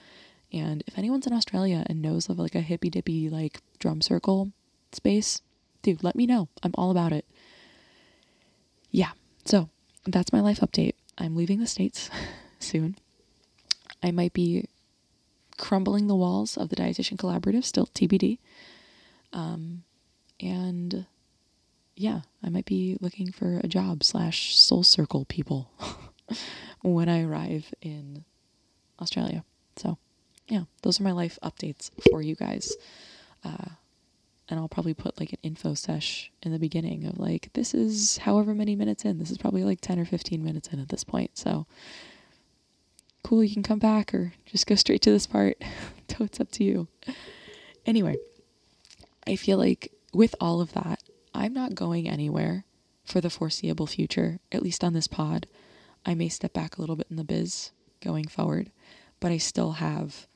And 0.53 0.83
if 0.85 0.97
anyone's 0.97 1.25
in 1.25 1.33
Australia 1.33 1.83
and 1.87 2.01
knows 2.01 2.29
of 2.29 2.37
like 2.37 2.55
a 2.55 2.61
hippy 2.61 2.89
dippy 2.89 3.29
like 3.29 3.59
drum 3.79 4.01
circle 4.01 4.51
space, 4.91 5.41
dude, 5.81 6.03
let 6.03 6.15
me 6.15 6.27
know. 6.27 6.47
I'm 6.61 6.73
all 6.75 6.91
about 6.91 7.11
it. 7.11 7.25
Yeah. 8.91 9.11
So 9.45 9.69
that's 10.05 10.31
my 10.31 10.41
life 10.41 10.59
update. 10.59 10.93
I'm 11.17 11.35
leaving 11.35 11.59
the 11.59 11.67
States 11.67 12.09
soon. 12.59 12.97
I 14.01 14.11
might 14.11 14.33
be 14.33 14.67
crumbling 15.57 16.07
the 16.07 16.15
walls 16.15 16.57
of 16.57 16.69
the 16.69 16.75
Dietitian 16.75 17.17
Collaborative, 17.17 17.63
still 17.63 17.87
TBD. 17.87 18.39
Um, 19.31 19.83
and 20.39 21.05
yeah, 21.95 22.21
I 22.43 22.49
might 22.49 22.65
be 22.65 22.97
looking 23.01 23.31
for 23.31 23.59
a 23.63 23.67
job 23.67 24.03
slash 24.03 24.55
soul 24.55 24.83
circle 24.83 25.25
people 25.25 25.71
when 26.81 27.09
I 27.09 27.23
arrive 27.23 27.73
in 27.81 28.25
Australia. 28.99 29.43
So 29.77 29.97
yeah, 30.47 30.63
those 30.81 30.99
are 30.99 31.03
my 31.03 31.11
life 31.11 31.39
updates 31.43 31.89
for 32.11 32.21
you 32.21 32.35
guys. 32.35 32.73
Uh, 33.43 33.69
and 34.49 34.59
I'll 34.59 34.69
probably 34.69 34.93
put 34.93 35.19
like 35.19 35.31
an 35.31 35.39
info 35.41 35.73
sesh 35.73 36.31
in 36.41 36.51
the 36.51 36.59
beginning 36.59 37.05
of 37.05 37.17
like, 37.17 37.49
this 37.53 37.73
is 37.73 38.17
however 38.19 38.53
many 38.53 38.75
minutes 38.75 39.05
in. 39.05 39.19
This 39.19 39.31
is 39.31 39.37
probably 39.37 39.63
like 39.63 39.81
10 39.81 39.99
or 39.99 40.05
15 40.05 40.43
minutes 40.43 40.67
in 40.67 40.79
at 40.79 40.89
this 40.89 41.03
point. 41.03 41.37
So 41.37 41.65
cool, 43.23 43.43
you 43.43 43.53
can 43.53 43.63
come 43.63 43.79
back 43.79 44.13
or 44.13 44.33
just 44.45 44.67
go 44.67 44.75
straight 44.75 45.01
to 45.03 45.11
this 45.11 45.27
part. 45.27 45.57
so 46.09 46.25
it's 46.25 46.39
up 46.39 46.51
to 46.51 46.63
you. 46.63 46.87
Anyway, 47.85 48.17
I 49.25 49.35
feel 49.35 49.57
like 49.57 49.91
with 50.13 50.35
all 50.39 50.61
of 50.61 50.73
that, 50.73 51.01
I'm 51.33 51.53
not 51.53 51.73
going 51.73 52.07
anywhere 52.07 52.65
for 53.05 53.21
the 53.21 53.29
foreseeable 53.29 53.87
future, 53.87 54.39
at 54.51 54.61
least 54.61 54.83
on 54.83 54.93
this 54.93 55.07
pod. 55.07 55.47
I 56.05 56.13
may 56.13 56.29
step 56.29 56.53
back 56.53 56.77
a 56.77 56.81
little 56.81 56.95
bit 56.95 57.07
in 57.09 57.15
the 57.15 57.23
biz 57.23 57.71
going 58.01 58.27
forward, 58.27 58.71
but 59.19 59.31
I 59.31 59.37
still 59.37 59.73
have 59.73 60.27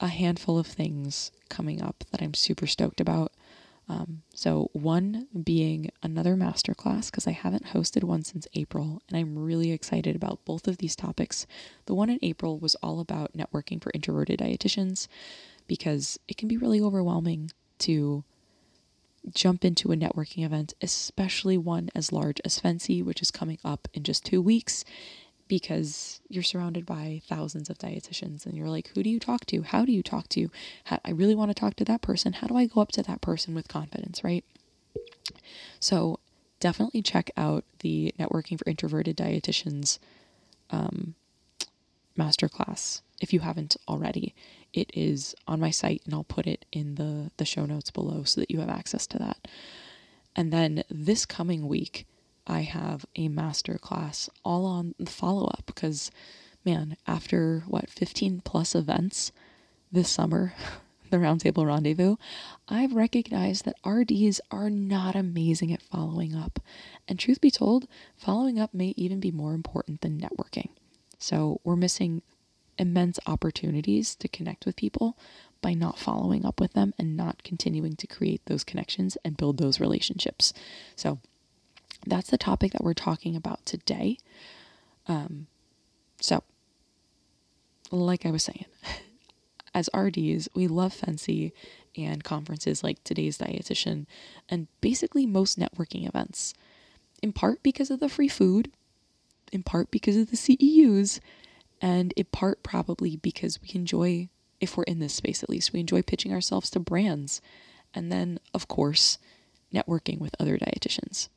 a 0.00 0.08
handful 0.08 0.58
of 0.58 0.66
things 0.66 1.30
coming 1.48 1.82
up 1.82 2.04
that 2.10 2.22
I'm 2.22 2.34
super 2.34 2.66
stoked 2.66 3.00
about. 3.00 3.32
Um, 3.88 4.22
so, 4.34 4.68
one 4.72 5.28
being 5.44 5.90
another 6.02 6.34
masterclass 6.34 7.06
because 7.06 7.28
I 7.28 7.30
haven't 7.30 7.66
hosted 7.66 8.02
one 8.02 8.24
since 8.24 8.48
April, 8.54 9.00
and 9.08 9.16
I'm 9.16 9.38
really 9.38 9.70
excited 9.70 10.16
about 10.16 10.44
both 10.44 10.66
of 10.66 10.78
these 10.78 10.96
topics. 10.96 11.46
The 11.86 11.94
one 11.94 12.10
in 12.10 12.18
April 12.20 12.58
was 12.58 12.74
all 12.76 12.98
about 12.98 13.34
networking 13.34 13.80
for 13.80 13.92
introverted 13.94 14.40
dietitians 14.40 15.06
because 15.68 16.18
it 16.26 16.36
can 16.36 16.48
be 16.48 16.56
really 16.56 16.80
overwhelming 16.80 17.52
to 17.78 18.24
jump 19.32 19.64
into 19.64 19.92
a 19.92 19.96
networking 19.96 20.44
event, 20.44 20.74
especially 20.82 21.58
one 21.58 21.90
as 21.94 22.12
large 22.12 22.40
as 22.44 22.60
FNCE, 22.60 23.04
which 23.04 23.22
is 23.22 23.30
coming 23.30 23.58
up 23.64 23.88
in 23.94 24.02
just 24.02 24.24
two 24.24 24.40
weeks, 24.40 24.84
because 25.48 26.20
you're 26.28 26.42
surrounded 26.42 26.84
by 26.84 27.22
thousands 27.28 27.70
of 27.70 27.78
dietitians 27.78 28.46
and 28.46 28.54
you're 28.54 28.68
like, 28.68 28.90
who 28.94 29.02
do 29.02 29.10
you 29.10 29.20
talk 29.20 29.46
to? 29.46 29.62
How 29.62 29.84
do 29.84 29.92
you 29.92 30.02
talk 30.02 30.28
to? 30.30 30.50
How, 30.84 30.98
I 31.04 31.10
really 31.10 31.34
want 31.34 31.50
to 31.50 31.54
talk 31.54 31.74
to 31.76 31.84
that 31.84 32.02
person. 32.02 32.34
How 32.34 32.46
do 32.46 32.56
I 32.56 32.66
go 32.66 32.80
up 32.80 32.92
to 32.92 33.02
that 33.04 33.20
person 33.20 33.54
with 33.54 33.68
confidence, 33.68 34.24
right? 34.24 34.44
So 35.78 36.18
definitely 36.58 37.02
check 37.02 37.30
out 37.36 37.64
the 37.80 38.14
Networking 38.18 38.58
for 38.58 38.68
Introverted 38.68 39.16
Dietitians 39.16 39.98
um, 40.70 41.14
masterclass 42.18 43.02
if 43.20 43.32
you 43.32 43.40
haven't 43.40 43.76
already. 43.88 44.34
It 44.72 44.90
is 44.94 45.34
on 45.46 45.60
my 45.60 45.70
site 45.70 46.02
and 46.04 46.14
I'll 46.14 46.24
put 46.24 46.46
it 46.46 46.64
in 46.72 46.96
the, 46.96 47.30
the 47.36 47.44
show 47.44 47.66
notes 47.66 47.90
below 47.90 48.24
so 48.24 48.40
that 48.40 48.50
you 48.50 48.60
have 48.60 48.68
access 48.68 49.06
to 49.08 49.18
that. 49.18 49.48
And 50.34 50.52
then 50.52 50.84
this 50.90 51.24
coming 51.24 51.66
week, 51.66 52.06
I 52.46 52.60
have 52.60 53.06
a 53.16 53.28
master 53.28 53.78
class 53.78 54.30
all 54.44 54.66
on 54.66 54.94
the 54.98 55.10
follow 55.10 55.46
up 55.46 55.64
because, 55.66 56.10
man, 56.64 56.96
after 57.06 57.64
what, 57.66 57.90
15 57.90 58.42
plus 58.44 58.74
events 58.74 59.32
this 59.90 60.08
summer, 60.08 60.54
the 61.10 61.16
Roundtable 61.18 61.66
Rendezvous, 61.66 62.16
I've 62.68 62.94
recognized 62.94 63.64
that 63.64 63.76
RDs 63.84 64.40
are 64.50 64.70
not 64.70 65.14
amazing 65.16 65.72
at 65.72 65.82
following 65.82 66.34
up. 66.34 66.60
And 67.08 67.18
truth 67.18 67.40
be 67.40 67.50
told, 67.50 67.86
following 68.16 68.58
up 68.58 68.74
may 68.74 68.94
even 68.96 69.20
be 69.20 69.30
more 69.30 69.54
important 69.54 70.00
than 70.00 70.20
networking. 70.20 70.68
So 71.18 71.60
we're 71.64 71.76
missing 71.76 72.22
immense 72.78 73.18
opportunities 73.26 74.14
to 74.16 74.28
connect 74.28 74.66
with 74.66 74.76
people 74.76 75.16
by 75.62 75.74
not 75.74 75.98
following 75.98 76.44
up 76.44 76.60
with 76.60 76.74
them 76.74 76.92
and 76.98 77.16
not 77.16 77.42
continuing 77.42 77.96
to 77.96 78.06
create 78.06 78.42
those 78.46 78.64
connections 78.64 79.16
and 79.24 79.36
build 79.36 79.58
those 79.58 79.80
relationships. 79.80 80.52
So, 80.94 81.18
that's 82.06 82.30
the 82.30 82.38
topic 82.38 82.72
that 82.72 82.84
we're 82.84 82.94
talking 82.94 83.36
about 83.36 83.64
today. 83.64 84.18
Um, 85.08 85.46
so, 86.20 86.42
like 87.90 88.26
I 88.26 88.30
was 88.30 88.42
saying, 88.42 88.66
as 89.74 89.90
RDs, 89.94 90.48
we 90.54 90.66
love 90.66 90.94
FNCE 90.94 91.52
and 91.96 92.24
conferences 92.24 92.84
like 92.84 93.02
today's 93.04 93.38
dietitian 93.38 94.06
and 94.48 94.68
basically 94.80 95.26
most 95.26 95.58
networking 95.58 96.06
events, 96.06 96.54
in 97.22 97.32
part 97.32 97.62
because 97.62 97.90
of 97.90 98.00
the 98.00 98.08
free 98.08 98.28
food, 98.28 98.70
in 99.52 99.62
part 99.62 99.90
because 99.90 100.16
of 100.16 100.30
the 100.30 100.36
CEUs, 100.36 101.20
and 101.80 102.12
in 102.12 102.24
part 102.26 102.62
probably 102.62 103.16
because 103.16 103.60
we 103.60 103.70
enjoy, 103.74 104.28
if 104.60 104.76
we're 104.76 104.84
in 104.84 104.98
this 104.98 105.14
space 105.14 105.42
at 105.42 105.50
least, 105.50 105.72
we 105.72 105.80
enjoy 105.80 106.02
pitching 106.02 106.32
ourselves 106.32 106.70
to 106.70 106.80
brands. 106.80 107.40
And 107.94 108.12
then, 108.12 108.40
of 108.52 108.68
course, 108.68 109.18
networking 109.72 110.18
with 110.18 110.34
other 110.38 110.58
dietitians. 110.58 111.28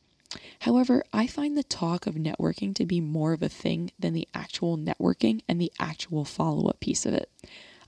However, 0.61 1.03
I 1.11 1.25
find 1.25 1.57
the 1.57 1.63
talk 1.63 2.05
of 2.05 2.15
networking 2.15 2.75
to 2.75 2.85
be 2.85 3.01
more 3.01 3.33
of 3.33 3.41
a 3.41 3.49
thing 3.49 3.91
than 3.97 4.13
the 4.13 4.27
actual 4.33 4.77
networking 4.77 5.41
and 5.47 5.59
the 5.59 5.71
actual 5.79 6.25
follow 6.25 6.69
up 6.69 6.79
piece 6.79 7.05
of 7.05 7.13
it. 7.13 7.31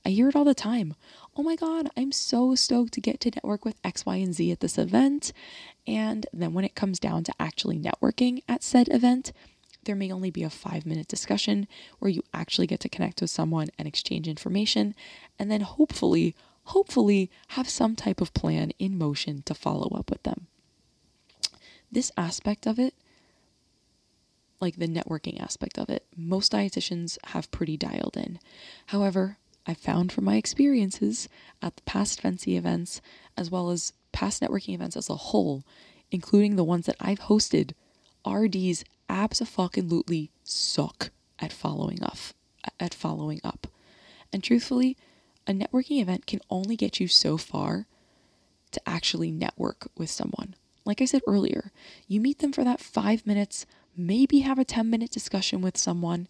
I 0.04 0.10
hear 0.10 0.30
it 0.30 0.36
all 0.36 0.46
the 0.46 0.56
time. 0.56 0.96
Oh 1.36 1.44
my 1.44 1.56
God, 1.56 1.90
I'm 1.96 2.12
so 2.12 2.56
stoked 2.56 2.94
to 2.94 3.02
get 3.02 3.20
to 3.22 3.30
network 3.30 3.64
with 3.64 3.76
X, 3.84 4.06
Y, 4.06 4.16
and 4.16 4.34
Z 4.34 4.52
at 4.52 4.60
this 4.60 4.80
event. 4.80 5.32
And 5.86 6.26
then 6.34 6.54
when 6.54 6.66
it 6.66 6.74
comes 6.74 7.00
down 7.00 7.24
to 7.26 7.34
actually 7.40 7.78
networking 7.78 8.42
at 8.48 8.64
said 8.64 8.90
event, 8.90 9.32
there 9.84 9.96
may 9.96 10.12
only 10.12 10.32
be 10.32 10.44
a 10.44 10.50
five 10.50 10.86
minute 10.86 11.08
discussion 11.08 11.68
where 12.00 12.10
you 12.10 12.24
actually 12.34 12.68
get 12.68 12.80
to 12.82 12.90
connect 12.90 13.22
with 13.22 13.30
someone 13.30 13.70
and 13.78 13.88
exchange 13.88 14.28
information, 14.28 14.96
and 15.38 15.52
then 15.52 15.62
hopefully, 15.62 16.36
hopefully, 16.66 17.30
have 17.50 17.70
some 17.70 17.96
type 17.96 18.22
of 18.22 18.34
plan 18.34 18.72
in 18.80 18.98
motion 18.98 19.44
to 19.44 19.54
follow 19.54 19.90
up 19.96 20.10
with 20.10 20.24
them 20.24 20.48
this 21.92 22.12
aspect 22.18 22.66
of 22.66 22.80
it, 22.80 22.94
like 24.60 24.78
the 24.78 24.88
networking 24.88 25.42
aspect 25.42 25.78
of 25.78 25.90
it, 25.90 26.06
most 26.16 26.52
dietitians 26.52 27.18
have 27.28 27.52
pretty 27.52 27.78
dialed 27.78 28.16
in. 28.16 28.40
However, 28.88 29.38
I've 29.66 29.78
found 29.78 30.12
from 30.12 30.26
my 30.26 30.36
experiences 30.36 31.28
at 31.62 31.76
the 31.76 31.82
past 31.84 32.22
FNCE 32.22 32.58
events, 32.58 33.02
as 33.38 33.52
well 33.52 33.70
as 33.70 33.94
past 34.12 34.42
networking 34.42 34.74
events 34.74 34.96
as 34.96 35.10
a 35.10 35.16
whole, 35.16 35.64
including 36.12 36.56
the 36.56 36.64
ones 36.64 36.86
that 36.86 36.96
I've 37.00 37.22
hosted, 37.22 37.74
RDs 38.28 38.84
absolutely 39.10 40.32
suck 40.44 41.12
at 41.40 41.52
following 41.52 42.04
up. 42.04 42.18
At 42.80 42.94
following 42.94 43.42
up. 43.44 43.68
And 44.32 44.44
truthfully, 44.44 44.96
a 45.48 45.54
networking 45.54 46.02
event 46.02 46.28
can 46.28 46.42
only 46.50 46.76
get 46.76 47.00
you 47.00 47.08
so 47.08 47.38
far 47.38 47.88
to 48.72 48.82
actually 48.88 49.32
network 49.32 49.90
with 49.98 50.10
someone. 50.10 50.56
Like 50.86 51.02
I 51.02 51.06
said 51.06 51.22
earlier, 51.28 51.72
you 52.08 52.20
meet 52.20 52.40
them 52.40 52.52
for 52.52 52.64
that 52.64 52.80
five 52.80 53.26
minutes, 53.26 53.66
maybe 53.96 54.40
have 54.40 54.60
a 54.60 54.66
10 54.66 54.90
minute 54.90 55.12
discussion 55.12 55.62
with 55.62 55.78
someone, 55.78 56.28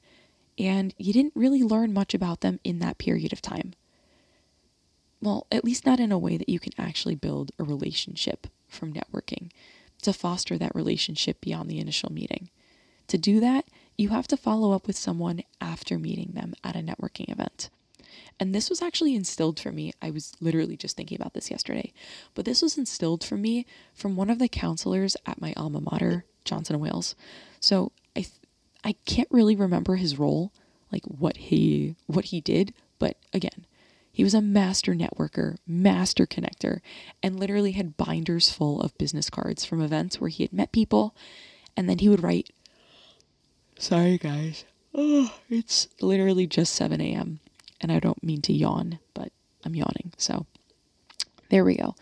and 0.58 0.94
you 0.98 1.14
didn't 1.14 1.36
really 1.36 1.64
learn 1.64 1.94
much 1.94 2.14
about 2.14 2.42
them 2.42 2.60
in 2.64 2.80
that 2.80 2.98
period 2.98 3.32
of 3.32 3.42
time. 3.42 3.74
Well, 5.22 5.48
at 5.52 5.64
least 5.64 5.86
not 5.86 6.00
in 6.00 6.12
a 6.12 6.20
way 6.20 6.38
that 6.38 6.50
you 6.50 6.60
can 6.60 6.74
actually 6.78 7.16
build 7.16 7.52
a 7.60 7.64
relationship 7.64 8.48
from 8.68 8.94
networking 8.94 9.52
to 10.02 10.14
foster 10.14 10.58
that 10.58 10.76
relationship 10.76 11.40
beyond 11.42 11.70
the 11.70 11.80
initial 11.80 12.12
meeting. 12.12 12.50
To 13.08 13.18
do 13.18 13.40
that, 13.40 13.66
you 13.98 14.10
have 14.10 14.28
to 14.30 14.38
follow 14.38 14.72
up 14.72 14.88
with 14.88 14.98
someone 14.98 15.44
after 15.60 16.00
meeting 16.00 16.32
them 16.34 16.56
at 16.64 16.76
a 16.76 16.80
networking 16.80 17.30
event. 17.30 17.70
And 18.40 18.56
this 18.56 18.70
was 18.70 18.82
actually 18.82 19.16
instilled 19.16 19.60
for 19.60 19.72
me. 19.72 19.94
I 20.02 20.10
was 20.10 20.34
literally 20.42 20.76
just 20.76 20.98
thinking 20.98 21.16
about 21.20 21.34
this 21.34 21.52
yesterday, 21.52 21.94
but 22.34 22.46
this 22.46 22.62
was 22.62 22.78
instilled 22.78 23.24
for 23.24 23.38
me 23.38 23.66
from 23.94 24.16
one 24.16 24.30
of 24.30 24.40
the 24.40 24.48
counselors 24.48 25.16
at 25.26 25.42
my 25.42 25.54
alma 25.56 25.82
mater, 25.82 26.26
Johnson 26.44 26.76
and 26.76 26.82
Wales. 26.82 27.16
So 27.60 27.92
I, 28.16 28.26
I 28.84 28.94
can't 29.06 29.28
really 29.32 29.56
remember 29.56 29.96
his 29.96 30.18
role, 30.18 30.52
like 30.92 31.04
what 31.06 31.38
he 31.38 31.96
what 32.08 32.26
he 32.26 32.42
did, 32.42 32.74
but 32.98 33.18
again, 33.32 33.66
he 34.12 34.24
was 34.24 34.34
a 34.34 34.42
master 34.42 34.94
networker, 34.94 35.58
master 35.68 36.26
connector, 36.26 36.82
and 37.24 37.40
literally 37.40 37.72
had 37.72 37.96
binders 37.96 38.52
full 38.52 38.82
of 38.82 38.98
business 38.98 39.30
cards 39.30 39.64
from 39.64 39.82
events 39.82 40.20
where 40.20 40.30
he 40.30 40.44
had 40.44 40.52
met 40.52 40.72
people, 40.72 41.16
and 41.78 41.88
then 41.88 42.00
he 42.00 42.10
would 42.10 42.24
write. 42.24 42.50
Sorry, 43.78 44.18
guys. 44.18 44.66
Oh, 44.94 45.34
it's 45.50 45.88
literally 46.02 46.46
just 46.46 46.76
7 46.76 47.00
a.m 47.00 47.40
and 47.82 47.92
I 47.92 48.00
don't 48.00 48.24
mean 48.24 48.42
to 48.44 48.54
yawn, 48.54 49.00
but 49.14 49.32
I'm 49.66 49.76
yawning. 49.76 50.14
So 50.18 50.46
there 51.50 51.66
we 51.66 51.76
go. 51.76 51.96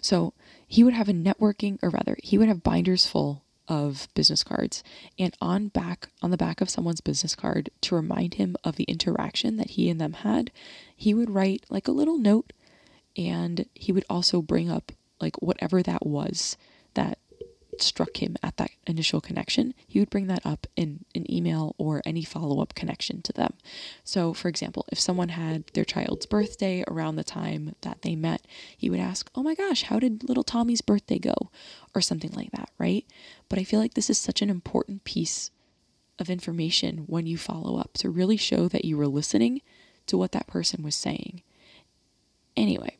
So 0.00 0.32
he 0.66 0.82
would 0.82 0.94
have 0.94 1.08
a 1.08 1.12
networking, 1.12 1.78
or 1.82 1.90
rather, 1.90 2.16
he 2.22 2.38
would 2.38 2.48
have 2.48 2.62
binders 2.62 3.06
full 3.06 3.42
of 3.68 4.08
business 4.14 4.44
cards 4.44 4.82
and 5.18 5.34
on 5.40 5.68
back 5.68 6.08
on 6.20 6.30
the 6.30 6.36
back 6.36 6.60
of 6.60 6.68
someone's 6.68 7.00
business 7.00 7.34
card 7.34 7.70
to 7.80 7.94
remind 7.94 8.34
him 8.34 8.56
of 8.62 8.76
the 8.76 8.84
interaction 8.84 9.56
that 9.56 9.70
he 9.70 9.88
and 9.88 9.98
them 9.98 10.12
had 10.12 10.50
he 10.94 11.14
would 11.14 11.30
write 11.30 11.64
like 11.70 11.88
a 11.88 11.92
little 11.92 12.18
note 12.18 12.52
and 13.16 13.66
he 13.74 13.90
would 13.90 14.04
also 14.10 14.42
bring 14.42 14.70
up 14.70 14.92
like 15.18 15.40
whatever 15.40 15.82
that 15.82 16.04
was 16.04 16.58
that 16.92 17.18
struck 17.82 18.22
him 18.22 18.36
at 18.42 18.56
that 18.56 18.70
initial 18.86 19.20
connection, 19.20 19.74
he 19.86 19.98
would 19.98 20.10
bring 20.10 20.26
that 20.26 20.44
up 20.44 20.66
in 20.76 21.04
an 21.14 21.30
email 21.30 21.74
or 21.78 22.02
any 22.04 22.22
follow 22.22 22.60
up 22.60 22.74
connection 22.74 23.22
to 23.22 23.32
them. 23.32 23.54
So, 24.02 24.32
for 24.32 24.48
example, 24.48 24.86
if 24.90 24.98
someone 25.00 25.30
had 25.30 25.64
their 25.74 25.84
child's 25.84 26.26
birthday 26.26 26.84
around 26.88 27.16
the 27.16 27.24
time 27.24 27.74
that 27.82 28.02
they 28.02 28.14
met, 28.16 28.46
he 28.76 28.90
would 28.90 29.00
ask, 29.00 29.30
Oh 29.34 29.42
my 29.42 29.54
gosh, 29.54 29.84
how 29.84 29.98
did 29.98 30.28
little 30.28 30.44
Tommy's 30.44 30.80
birthday 30.80 31.18
go? 31.18 31.34
Or 31.94 32.00
something 32.00 32.32
like 32.32 32.50
that, 32.52 32.70
right? 32.78 33.06
But 33.48 33.58
I 33.58 33.64
feel 33.64 33.80
like 33.80 33.94
this 33.94 34.10
is 34.10 34.18
such 34.18 34.42
an 34.42 34.50
important 34.50 35.04
piece 35.04 35.50
of 36.18 36.30
information 36.30 37.04
when 37.06 37.26
you 37.26 37.36
follow 37.36 37.78
up 37.78 37.94
to 37.94 38.10
really 38.10 38.36
show 38.36 38.68
that 38.68 38.84
you 38.84 38.96
were 38.96 39.06
listening 39.06 39.60
to 40.06 40.16
what 40.16 40.32
that 40.32 40.46
person 40.46 40.82
was 40.82 40.94
saying. 40.94 41.42
Anyway, 42.56 42.98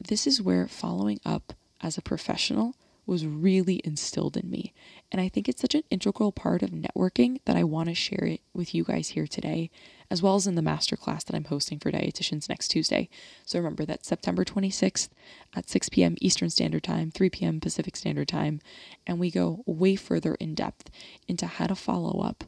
this 0.00 0.26
is 0.26 0.40
where 0.40 0.68
following 0.68 1.20
up 1.24 1.52
as 1.80 1.98
a 1.98 2.02
professional 2.02 2.74
was 3.10 3.26
really 3.26 3.80
instilled 3.82 4.36
in 4.36 4.48
me. 4.48 4.72
And 5.10 5.20
I 5.20 5.28
think 5.28 5.48
it's 5.48 5.60
such 5.60 5.74
an 5.74 5.82
integral 5.90 6.30
part 6.30 6.62
of 6.62 6.70
networking 6.70 7.40
that 7.44 7.56
I 7.56 7.64
want 7.64 7.88
to 7.88 7.94
share 7.94 8.24
it 8.24 8.40
with 8.54 8.72
you 8.72 8.84
guys 8.84 9.08
here 9.08 9.26
today, 9.26 9.68
as 10.08 10.22
well 10.22 10.36
as 10.36 10.46
in 10.46 10.54
the 10.54 10.62
masterclass 10.62 11.24
that 11.24 11.34
I'm 11.34 11.46
hosting 11.46 11.80
for 11.80 11.90
dietitians 11.90 12.48
next 12.48 12.68
Tuesday. 12.68 13.08
So 13.44 13.58
remember 13.58 13.84
that 13.84 14.06
September 14.06 14.44
26th 14.44 15.08
at 15.56 15.68
6 15.68 15.88
p.m. 15.88 16.14
Eastern 16.20 16.50
Standard 16.50 16.84
Time, 16.84 17.10
3 17.10 17.28
p.m. 17.30 17.58
Pacific 17.58 17.96
Standard 17.96 18.28
Time, 18.28 18.60
and 19.08 19.18
we 19.18 19.32
go 19.32 19.64
way 19.66 19.96
further 19.96 20.36
in 20.36 20.54
depth 20.54 20.88
into 21.26 21.48
how 21.48 21.66
to 21.66 21.74
follow 21.74 22.20
up, 22.20 22.44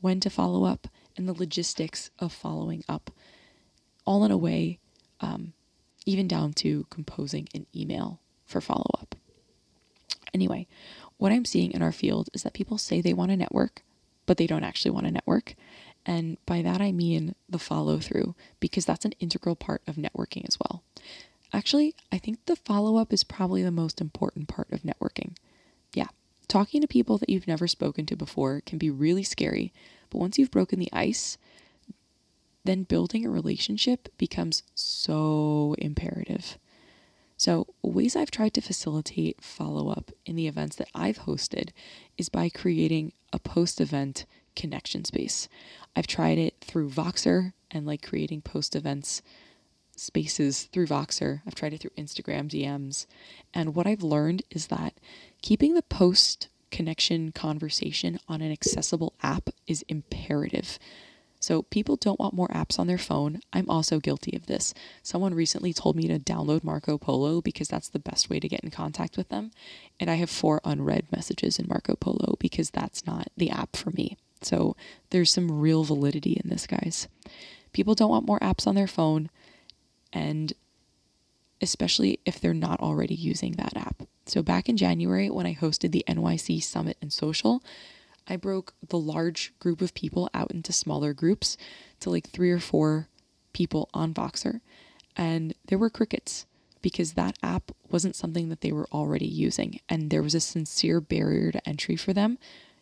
when 0.00 0.18
to 0.18 0.28
follow 0.28 0.64
up, 0.64 0.88
and 1.16 1.28
the 1.28 1.32
logistics 1.32 2.10
of 2.18 2.32
following 2.32 2.82
up, 2.88 3.12
all 4.04 4.24
in 4.24 4.32
a 4.32 4.36
way, 4.36 4.80
um, 5.20 5.52
even 6.04 6.26
down 6.26 6.52
to 6.54 6.84
composing 6.90 7.48
an 7.54 7.66
email 7.76 8.18
for 8.44 8.60
follow 8.60 8.90
up. 8.98 9.14
Anyway, 10.32 10.66
what 11.16 11.32
I'm 11.32 11.44
seeing 11.44 11.72
in 11.72 11.82
our 11.82 11.92
field 11.92 12.28
is 12.32 12.42
that 12.42 12.54
people 12.54 12.78
say 12.78 13.00
they 13.00 13.12
want 13.12 13.30
to 13.30 13.36
network, 13.36 13.82
but 14.26 14.36
they 14.36 14.46
don't 14.46 14.64
actually 14.64 14.90
want 14.90 15.06
to 15.06 15.12
network. 15.12 15.54
And 16.06 16.38
by 16.46 16.62
that, 16.62 16.80
I 16.80 16.92
mean 16.92 17.34
the 17.48 17.58
follow 17.58 17.98
through, 17.98 18.34
because 18.58 18.86
that's 18.86 19.04
an 19.04 19.14
integral 19.20 19.56
part 19.56 19.82
of 19.86 19.96
networking 19.96 20.46
as 20.48 20.58
well. 20.58 20.82
Actually, 21.52 21.94
I 22.10 22.18
think 22.18 22.46
the 22.46 22.56
follow 22.56 22.96
up 22.96 23.12
is 23.12 23.24
probably 23.24 23.62
the 23.62 23.70
most 23.70 24.00
important 24.00 24.48
part 24.48 24.72
of 24.72 24.82
networking. 24.82 25.36
Yeah, 25.94 26.08
talking 26.48 26.80
to 26.80 26.86
people 26.86 27.18
that 27.18 27.28
you've 27.28 27.48
never 27.48 27.66
spoken 27.66 28.06
to 28.06 28.16
before 28.16 28.62
can 28.64 28.78
be 28.78 28.90
really 28.90 29.24
scary, 29.24 29.72
but 30.10 30.18
once 30.18 30.38
you've 30.38 30.50
broken 30.50 30.78
the 30.78 30.92
ice, 30.92 31.36
then 32.64 32.84
building 32.84 33.26
a 33.26 33.30
relationship 33.30 34.08
becomes 34.16 34.62
so 34.74 35.74
imperative. 35.78 36.56
So, 37.40 37.68
ways 37.80 38.16
I've 38.16 38.30
tried 38.30 38.52
to 38.52 38.60
facilitate 38.60 39.42
follow 39.42 39.88
up 39.88 40.10
in 40.26 40.36
the 40.36 40.46
events 40.46 40.76
that 40.76 40.90
I've 40.94 41.20
hosted 41.20 41.70
is 42.18 42.28
by 42.28 42.50
creating 42.50 43.14
a 43.32 43.38
post 43.38 43.80
event 43.80 44.26
connection 44.54 45.06
space. 45.06 45.48
I've 45.96 46.06
tried 46.06 46.36
it 46.36 46.56
through 46.60 46.90
Voxer 46.90 47.54
and 47.70 47.86
like 47.86 48.06
creating 48.06 48.42
post 48.42 48.76
events 48.76 49.22
spaces 49.96 50.64
through 50.64 50.88
Voxer. 50.88 51.40
I've 51.46 51.54
tried 51.54 51.72
it 51.72 51.80
through 51.80 51.92
Instagram 51.96 52.50
DMs. 52.50 53.06
And 53.54 53.74
what 53.74 53.86
I've 53.86 54.02
learned 54.02 54.42
is 54.50 54.66
that 54.66 55.00
keeping 55.40 55.72
the 55.72 55.80
post 55.80 56.48
connection 56.70 57.32
conversation 57.32 58.20
on 58.28 58.42
an 58.42 58.52
accessible 58.52 59.14
app 59.22 59.48
is 59.66 59.82
imperative. 59.88 60.78
So, 61.40 61.62
people 61.62 61.96
don't 61.96 62.20
want 62.20 62.34
more 62.34 62.48
apps 62.48 62.78
on 62.78 62.86
their 62.86 62.98
phone. 62.98 63.40
I'm 63.50 63.68
also 63.70 63.98
guilty 63.98 64.36
of 64.36 64.44
this. 64.44 64.74
Someone 65.02 65.32
recently 65.32 65.72
told 65.72 65.96
me 65.96 66.06
to 66.06 66.18
download 66.18 66.62
Marco 66.62 66.98
Polo 66.98 67.40
because 67.40 67.66
that's 67.66 67.88
the 67.88 67.98
best 67.98 68.28
way 68.28 68.38
to 68.38 68.48
get 68.48 68.60
in 68.60 68.70
contact 68.70 69.16
with 69.16 69.30
them. 69.30 69.50
And 69.98 70.10
I 70.10 70.16
have 70.16 70.28
four 70.28 70.60
unread 70.64 71.06
messages 71.10 71.58
in 71.58 71.66
Marco 71.66 71.96
Polo 71.96 72.36
because 72.38 72.70
that's 72.70 73.06
not 73.06 73.28
the 73.38 73.50
app 73.50 73.74
for 73.74 73.90
me. 73.90 74.18
So, 74.42 74.76
there's 75.08 75.32
some 75.32 75.60
real 75.60 75.82
validity 75.82 76.40
in 76.42 76.50
this, 76.50 76.66
guys. 76.66 77.08
People 77.72 77.94
don't 77.94 78.10
want 78.10 78.26
more 78.26 78.40
apps 78.40 78.66
on 78.66 78.74
their 78.74 78.86
phone, 78.86 79.30
and 80.12 80.52
especially 81.62 82.20
if 82.26 82.38
they're 82.38 82.52
not 82.52 82.80
already 82.80 83.14
using 83.14 83.52
that 83.52 83.76
app. 83.76 84.02
So, 84.26 84.42
back 84.42 84.68
in 84.68 84.76
January, 84.76 85.30
when 85.30 85.46
I 85.46 85.54
hosted 85.54 85.92
the 85.92 86.04
NYC 86.06 86.62
Summit 86.62 86.98
and 87.00 87.12
Social, 87.12 87.62
I 88.28 88.36
broke 88.36 88.74
the 88.88 88.98
large 88.98 89.52
group 89.58 89.80
of 89.80 89.94
people 89.94 90.30
out 90.32 90.52
into 90.52 90.72
smaller 90.72 91.12
groups 91.12 91.56
to 92.00 92.10
like 92.10 92.28
three 92.28 92.50
or 92.50 92.60
four 92.60 93.08
people 93.52 93.88
on 93.92 94.14
Voxer. 94.14 94.60
And 95.16 95.54
there 95.66 95.78
were 95.78 95.90
crickets 95.90 96.46
because 96.82 97.12
that 97.12 97.36
app 97.42 97.72
wasn't 97.90 98.16
something 98.16 98.48
that 98.48 98.60
they 98.60 98.72
were 98.72 98.88
already 98.92 99.26
using. 99.26 99.80
And 99.88 100.10
there 100.10 100.22
was 100.22 100.34
a 100.34 100.40
sincere 100.40 101.00
barrier 101.00 101.52
to 101.52 101.68
entry 101.68 101.96
for 101.96 102.12
them 102.12 102.38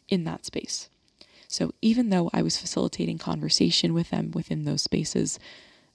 in 0.08 0.24
that 0.24 0.44
space. 0.44 0.88
So 1.48 1.72
even 1.80 2.10
though 2.10 2.30
I 2.32 2.42
was 2.42 2.58
facilitating 2.58 3.18
conversation 3.18 3.94
with 3.94 4.10
them 4.10 4.30
within 4.32 4.64
those 4.64 4.82
spaces, 4.82 5.38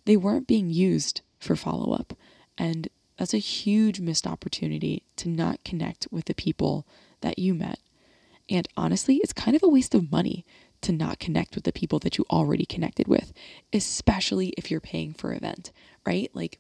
they 0.06 0.18
weren't 0.18 0.48
being 0.48 0.72
used 0.72 1.22
for 1.40 1.56
follow 1.56 1.94
up. 1.94 2.14
And 2.58 2.90
that's 3.18 3.34
a 3.34 3.40
huge 3.40 4.00
missed 4.00 4.26
opportunity 4.26 5.04
to 5.18 5.30
not 5.30 5.64
connect 5.64 6.08
with 6.12 6.26
the 6.26 6.34
people 6.34 6.86
that 7.22 7.38
you 7.38 7.54
met 7.54 7.80
and 8.50 8.68
honestly, 8.76 9.18
it's 9.18 9.34
kind 9.34 9.56
of 9.56 9.64
a 9.64 9.70
waste 9.70 9.96
of 9.96 10.12
money 10.12 10.46
to 10.82 10.92
not 10.92 11.20
connect 11.20 11.56
with 11.56 11.64
the 11.64 11.72
people 11.72 12.00
that 12.00 12.18
you 12.18 12.26
already 12.30 12.66
connected 12.66 13.08
with, 13.08 13.32
especially 13.72 14.50
if 14.58 14.70
you're 14.70 14.82
paying 14.82 15.14
for 15.14 15.34
event, 15.34 15.72
right? 16.06 16.30
Like, 16.34 16.60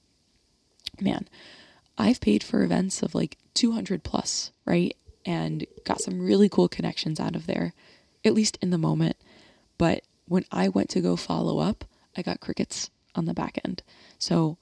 man, 0.99 1.27
I've 1.97 2.21
paid 2.21 2.43
for 2.43 2.63
events 2.63 3.03
of 3.03 3.13
like 3.13 3.37
200 3.53 4.03
plus, 4.03 4.51
right? 4.65 4.95
And 5.25 5.65
got 5.85 6.01
some 6.01 6.21
really 6.21 6.49
cool 6.49 6.67
connections 6.67 7.19
out 7.19 7.35
of 7.35 7.47
there, 7.47 7.73
at 8.23 8.33
least 8.33 8.57
in 8.61 8.69
the 8.69 8.77
moment. 8.77 9.17
But 9.77 10.03
when 10.25 10.45
I 10.51 10.69
went 10.69 10.89
to 10.91 11.01
go 11.01 11.15
follow 11.15 11.59
up, 11.59 11.83
I 12.15 12.21
got 12.21 12.39
crickets 12.39 12.89
on 13.15 13.25
the 13.25 13.33
back 13.33 13.59
end. 13.65 13.83
So 14.17 14.57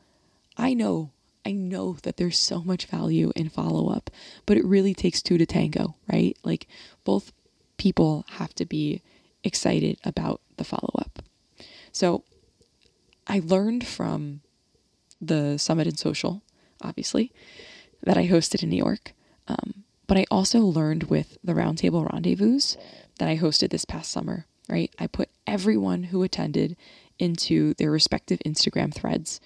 I 0.57 0.73
know 0.73 1.11
I 1.45 1.51
know 1.51 1.97
that 2.03 2.17
there's 2.17 2.37
so 2.37 2.63
much 2.63 2.85
value 2.85 3.31
in 3.35 3.49
follow 3.49 3.89
up, 3.89 4.09
but 4.45 4.57
it 4.57 4.65
really 4.65 4.93
takes 4.93 5.21
two 5.21 5.37
to 5.37 5.45
tango, 5.45 5.95
right? 6.11 6.37
Like 6.43 6.67
both 7.03 7.31
people 7.77 8.25
have 8.31 8.53
to 8.55 8.65
be 8.65 9.01
excited 9.43 9.97
about 10.03 10.41
the 10.57 10.63
follow 10.63 10.91
up. 10.99 11.23
So 11.91 12.23
I 13.27 13.41
learned 13.43 13.85
from 13.85 14.41
the 15.19 15.57
Summit 15.57 15.87
and 15.87 15.97
Social, 15.97 16.41
obviously, 16.81 17.31
that 18.03 18.17
I 18.17 18.27
hosted 18.27 18.63
in 18.63 18.69
New 18.69 18.77
York. 18.77 19.13
Um, 19.47 19.83
but 20.07 20.17
I 20.17 20.25
also 20.29 20.59
learned 20.59 21.03
with 21.03 21.37
the 21.43 21.53
Roundtable 21.53 22.11
Rendezvous 22.11 22.59
that 23.17 23.29
I 23.29 23.37
hosted 23.37 23.69
this 23.69 23.85
past 23.85 24.11
summer, 24.11 24.45
right? 24.69 24.93
I 24.99 25.07
put 25.07 25.29
everyone 25.47 26.03
who 26.03 26.23
attended 26.23 26.75
into 27.19 27.73
their 27.75 27.91
respective 27.91 28.39
Instagram 28.45 28.93
threads 28.93 29.39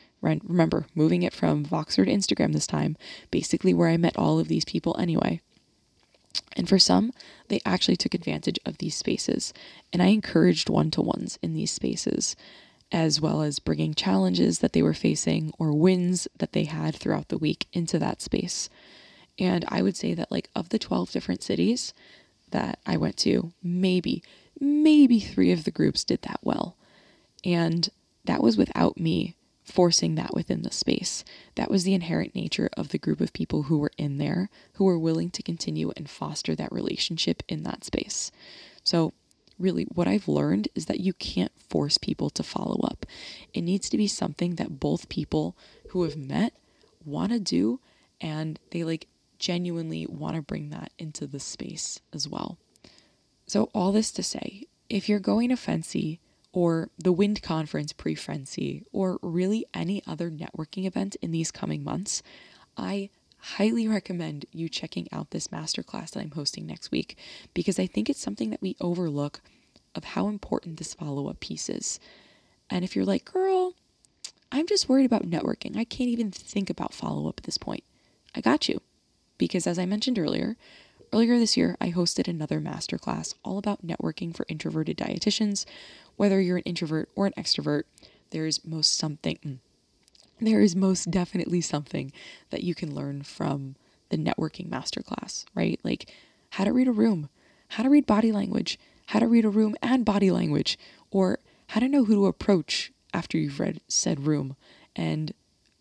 remember 0.44 0.88
moving 0.96 1.24
it 1.24 1.34
from 1.34 1.66
Voxer 1.66 2.06
to 2.06 2.12
Instagram 2.12 2.54
this 2.54 2.68
time, 2.68 2.98
basically 3.32 3.74
where 3.74 3.90
I 3.90 3.98
met 3.98 4.18
all 4.18 4.40
of 4.40 4.48
these 4.48 4.66
people 4.66 4.96
anyway. 5.00 5.42
And 6.56 6.68
for 6.68 6.80
some, 6.80 7.12
they 7.48 7.62
actually 7.66 7.96
took 7.96 8.14
advantage 8.14 8.60
of 8.66 8.78
these 8.78 8.96
spaces, 8.96 9.54
and 9.94 10.02
I 10.02 10.08
encouraged 10.08 10.70
one 10.70 10.92
to 10.92 11.02
ones 11.02 11.40
in 11.42 11.54
these 11.54 11.72
spaces, 11.72 12.36
as 12.92 13.20
well 13.20 13.42
as 13.42 13.60
bringing 13.60 13.94
challenges 13.94 14.60
that 14.60 14.74
they 14.74 14.82
were 14.82 14.94
facing 14.94 15.52
or 15.60 15.74
wins 15.74 16.28
that 16.38 16.54
they 16.54 16.66
had 16.66 16.96
throughout 16.96 17.30
the 17.30 17.38
week 17.38 17.68
into 17.74 18.00
that 18.00 18.22
space. 18.22 18.70
And 19.38 19.66
I 19.68 19.82
would 19.82 19.98
say 19.98 20.14
that, 20.14 20.32
like, 20.32 20.50
of 20.56 20.70
the 20.70 20.80
12 20.80 21.12
different 21.12 21.44
cities 21.44 21.94
that 22.52 22.80
I 22.86 22.98
went 22.98 23.18
to, 23.18 23.52
maybe, 23.62 24.24
maybe 24.60 25.20
three 25.20 25.52
of 25.52 25.66
the 25.66 25.72
groups 25.72 26.04
did 26.04 26.22
that 26.22 26.40
well. 26.42 26.78
And 27.44 27.90
that 28.24 28.42
was 28.42 28.58
without 28.58 28.98
me 29.00 29.36
forcing 29.66 30.16
that 30.16 30.34
within 30.34 30.62
the 30.62 30.72
space. 30.72 31.26
That 31.56 31.72
was 31.72 31.84
the 31.84 31.96
inherent 31.96 32.36
nature 32.36 32.70
of 32.78 32.90
the 32.90 32.98
group 32.98 33.20
of 33.20 33.34
people 33.34 33.64
who 33.64 33.80
were 33.80 33.92
in 33.98 34.18
there, 34.18 34.50
who 34.74 34.86
were 34.86 35.00
willing 35.00 35.32
to 35.32 35.44
continue 35.44 35.92
and 35.98 36.10
foster 36.10 36.56
that 36.56 36.72
relationship 36.72 37.44
in 37.50 37.64
that 37.64 37.84
space. 37.84 38.32
So, 38.84 39.14
really, 39.58 39.84
what 39.86 40.08
I've 40.08 40.28
learned 40.28 40.68
is 40.76 40.86
that 40.86 41.00
you 41.00 41.14
can't 41.14 41.52
force 41.60 41.98
people 41.98 42.30
to 42.30 42.44
follow 42.44 42.80
up. 42.84 43.06
It 43.54 43.62
needs 43.62 43.90
to 43.90 43.98
be 43.98 44.08
something 44.08 44.56
that 44.56 44.80
both 44.80 45.10
people 45.10 45.58
who 45.90 46.04
have 46.04 46.16
met 46.16 46.54
want 47.04 47.32
to 47.32 47.40
do 47.40 47.80
and 48.22 48.60
they 48.72 48.84
like 48.84 49.08
genuinely 49.40 50.06
want 50.08 50.36
to 50.36 50.42
bring 50.42 50.70
that 50.70 50.92
into 50.98 51.26
the 51.28 51.40
space 51.40 52.00
as 52.14 52.28
well. 52.28 52.58
So, 53.48 53.70
all 53.74 53.92
this 53.92 54.12
to 54.12 54.24
say, 54.24 54.66
if 54.90 55.10
you're 55.10 55.20
going 55.20 55.50
to 55.50 55.56
FNCE, 55.56 56.20
or 56.56 56.90
the 56.98 57.12
Wind 57.12 57.42
Conference 57.42 57.92
pre 57.92 58.16
Frenzy, 58.16 58.86
or 58.94 59.20
really 59.22 59.66
any 59.74 60.02
other 60.08 60.32
networking 60.32 60.86
event 60.86 61.18
in 61.22 61.32
these 61.32 61.52
coming 61.52 61.84
months, 61.84 62.24
I 62.78 63.10
highly 63.40 63.90
recommend 63.90 64.46
you 64.54 64.70
checking 64.70 65.10
out 65.12 65.32
this 65.32 65.50
masterclass 65.50 66.12
that 66.12 66.22
I'm 66.22 66.32
hosting 66.32 66.66
next 66.66 66.92
week 66.92 67.18
because 67.54 67.78
I 67.78 67.88
think 67.88 68.10
it's 68.10 68.22
something 68.22 68.52
that 68.52 68.62
we 68.62 68.78
overlook 68.80 69.42
of 69.94 70.06
how 70.06 70.30
important 70.30 70.78
this 70.78 70.94
follow 70.94 71.28
up 71.28 71.42
piece 71.42 71.68
is. 71.68 72.00
And 72.70 72.86
if 72.86 72.96
you're 72.96 73.06
like, 73.06 73.26
girl, 73.26 73.74
I'm 74.50 74.66
just 74.66 74.88
worried 74.88 75.06
about 75.06 75.30
networking, 75.30 75.76
I 75.76 75.84
can't 75.84 76.10
even 76.10 76.32
think 76.32 76.70
about 76.70 76.94
follow 76.94 77.28
up 77.28 77.40
at 77.40 77.44
this 77.44 77.58
point, 77.58 77.84
I 78.34 78.40
got 78.40 78.70
you. 78.70 78.82
Because 79.38 79.68
as 79.68 79.78
I 79.78 79.86
mentioned 79.86 80.18
earlier, 80.18 80.56
Earlier 81.16 81.40
this 81.40 81.56
year, 81.56 81.78
I 81.80 81.92
hosted 81.92 82.28
another 82.28 82.60
masterclass 82.60 83.36
all 83.42 83.58
about 83.58 83.88
networking 83.88 84.36
for 84.36 84.46
introverted 84.50 84.98
dietitians. 84.98 85.64
Whether 86.18 86.42
you're 86.42 86.58
an 86.58 86.64
introvert 86.64 87.08
or 87.16 87.26
an 87.26 87.32
extrovert, 87.38 87.84
there 88.32 88.46
is 88.46 88.66
most 88.66 88.98
something 88.98 89.38
mm, 89.38 89.60
there 90.42 90.60
is 90.60 90.76
most 90.76 91.10
definitely 91.10 91.62
something 91.62 92.12
that 92.50 92.66
you 92.66 92.76
can 92.76 92.94
learn 92.94 93.24
from 93.24 93.78
the 94.10 94.18
networking 94.18 94.68
masterclass, 94.68 95.46
right? 95.56 95.80
Like 95.86 96.12
how 96.50 96.66
to 96.66 96.74
read 96.74 96.90
a 96.90 96.92
room, 96.92 97.30
how 97.70 97.84
to 97.84 97.90
read 97.90 98.06
body 98.06 98.34
language, 98.34 98.78
how 99.06 99.20
to 99.20 99.28
read 99.28 99.46
a 99.46 99.50
room 99.50 99.78
and 99.82 100.04
body 100.04 100.32
language, 100.32 100.78
or 101.12 101.40
how 101.68 101.80
to 101.80 101.88
know 101.88 102.04
who 102.04 102.16
to 102.16 102.26
approach 102.26 102.92
after 103.14 103.38
you've 103.38 103.62
read 103.62 103.80
said 103.88 104.28
room, 104.28 104.58
and 104.98 105.34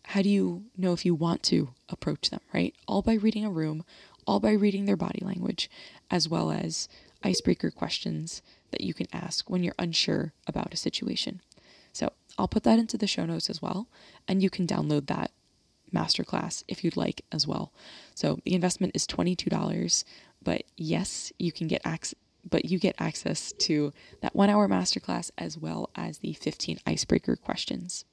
how 0.09 0.21
do 0.21 0.29
you 0.29 0.63
know 0.77 0.93
if 0.93 1.03
you 1.03 1.15
want 1.15 1.43
to 1.43 1.69
approach 1.89 2.29
them, 2.29 2.39
right? 2.53 2.75
All 2.87 3.01
by 3.01 3.15
reading 3.15 3.43
a 3.43 3.49
room, 3.49 3.83
all 4.25 4.39
by 4.39 4.51
reading 4.51 4.85
their 4.85 4.95
body 4.95 5.21
language, 5.23 5.69
as 6.09 6.27
well 6.29 6.51
as 6.51 6.87
icebreaker 7.23 7.71
questions 7.71 8.41
that 8.71 8.81
you 8.81 8.93
can 8.93 9.07
ask 9.13 9.49
when 9.49 9.63
you're 9.63 9.75
unsure 9.79 10.33
about 10.47 10.73
a 10.73 10.77
situation. 10.77 11.41
So 11.93 12.11
I'll 12.37 12.47
put 12.47 12.63
that 12.63 12.79
into 12.79 12.97
the 12.97 13.07
show 13.07 13.25
notes 13.25 13.49
as 13.49 13.61
well, 13.61 13.87
and 14.27 14.43
you 14.43 14.49
can 14.49 14.67
download 14.67 15.07
that 15.07 15.31
masterclass 15.93 16.63
if 16.67 16.83
you'd 16.83 16.97
like 16.97 17.21
as 17.31 17.47
well. 17.47 17.71
So 18.13 18.39
the 18.43 18.53
investment 18.53 18.95
is 18.95 19.07
$22, 19.07 20.03
but 20.43 20.63
yes, 20.75 21.31
you 21.39 21.51
can 21.51 21.67
get 21.67 21.81
access 21.85 22.15
but 22.47 22.65
you 22.65 22.77
get 22.77 22.95
access 22.99 23.51
to 23.53 23.91
that 24.21 24.35
1 24.35 24.49
hour 24.49 24.67
masterclass 24.67 25.31
as 25.37 25.57
well 25.57 25.89
as 25.95 26.19
the 26.19 26.33
15 26.33 26.79
icebreaker 26.85 27.35
questions. 27.35 28.05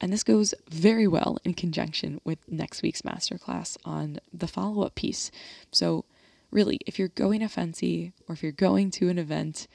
And 0.00 0.12
this 0.12 0.22
goes 0.22 0.54
very 0.68 1.06
well 1.06 1.38
in 1.44 1.54
conjunction 1.54 2.20
with 2.24 2.38
next 2.48 2.82
week's 2.82 3.02
masterclass 3.02 3.76
on 3.84 4.18
the 4.32 4.48
follow 4.48 4.82
up 4.84 4.94
piece. 4.94 5.30
So, 5.70 6.04
really, 6.50 6.80
if 6.86 6.98
you're 6.98 7.08
going 7.08 7.40
to 7.40 7.46
FNCE 7.46 8.12
or 8.26 8.32
if 8.32 8.42
you're 8.42 8.52
going 8.52 8.90
to 8.92 9.08
an 9.08 9.18
event 9.18 9.68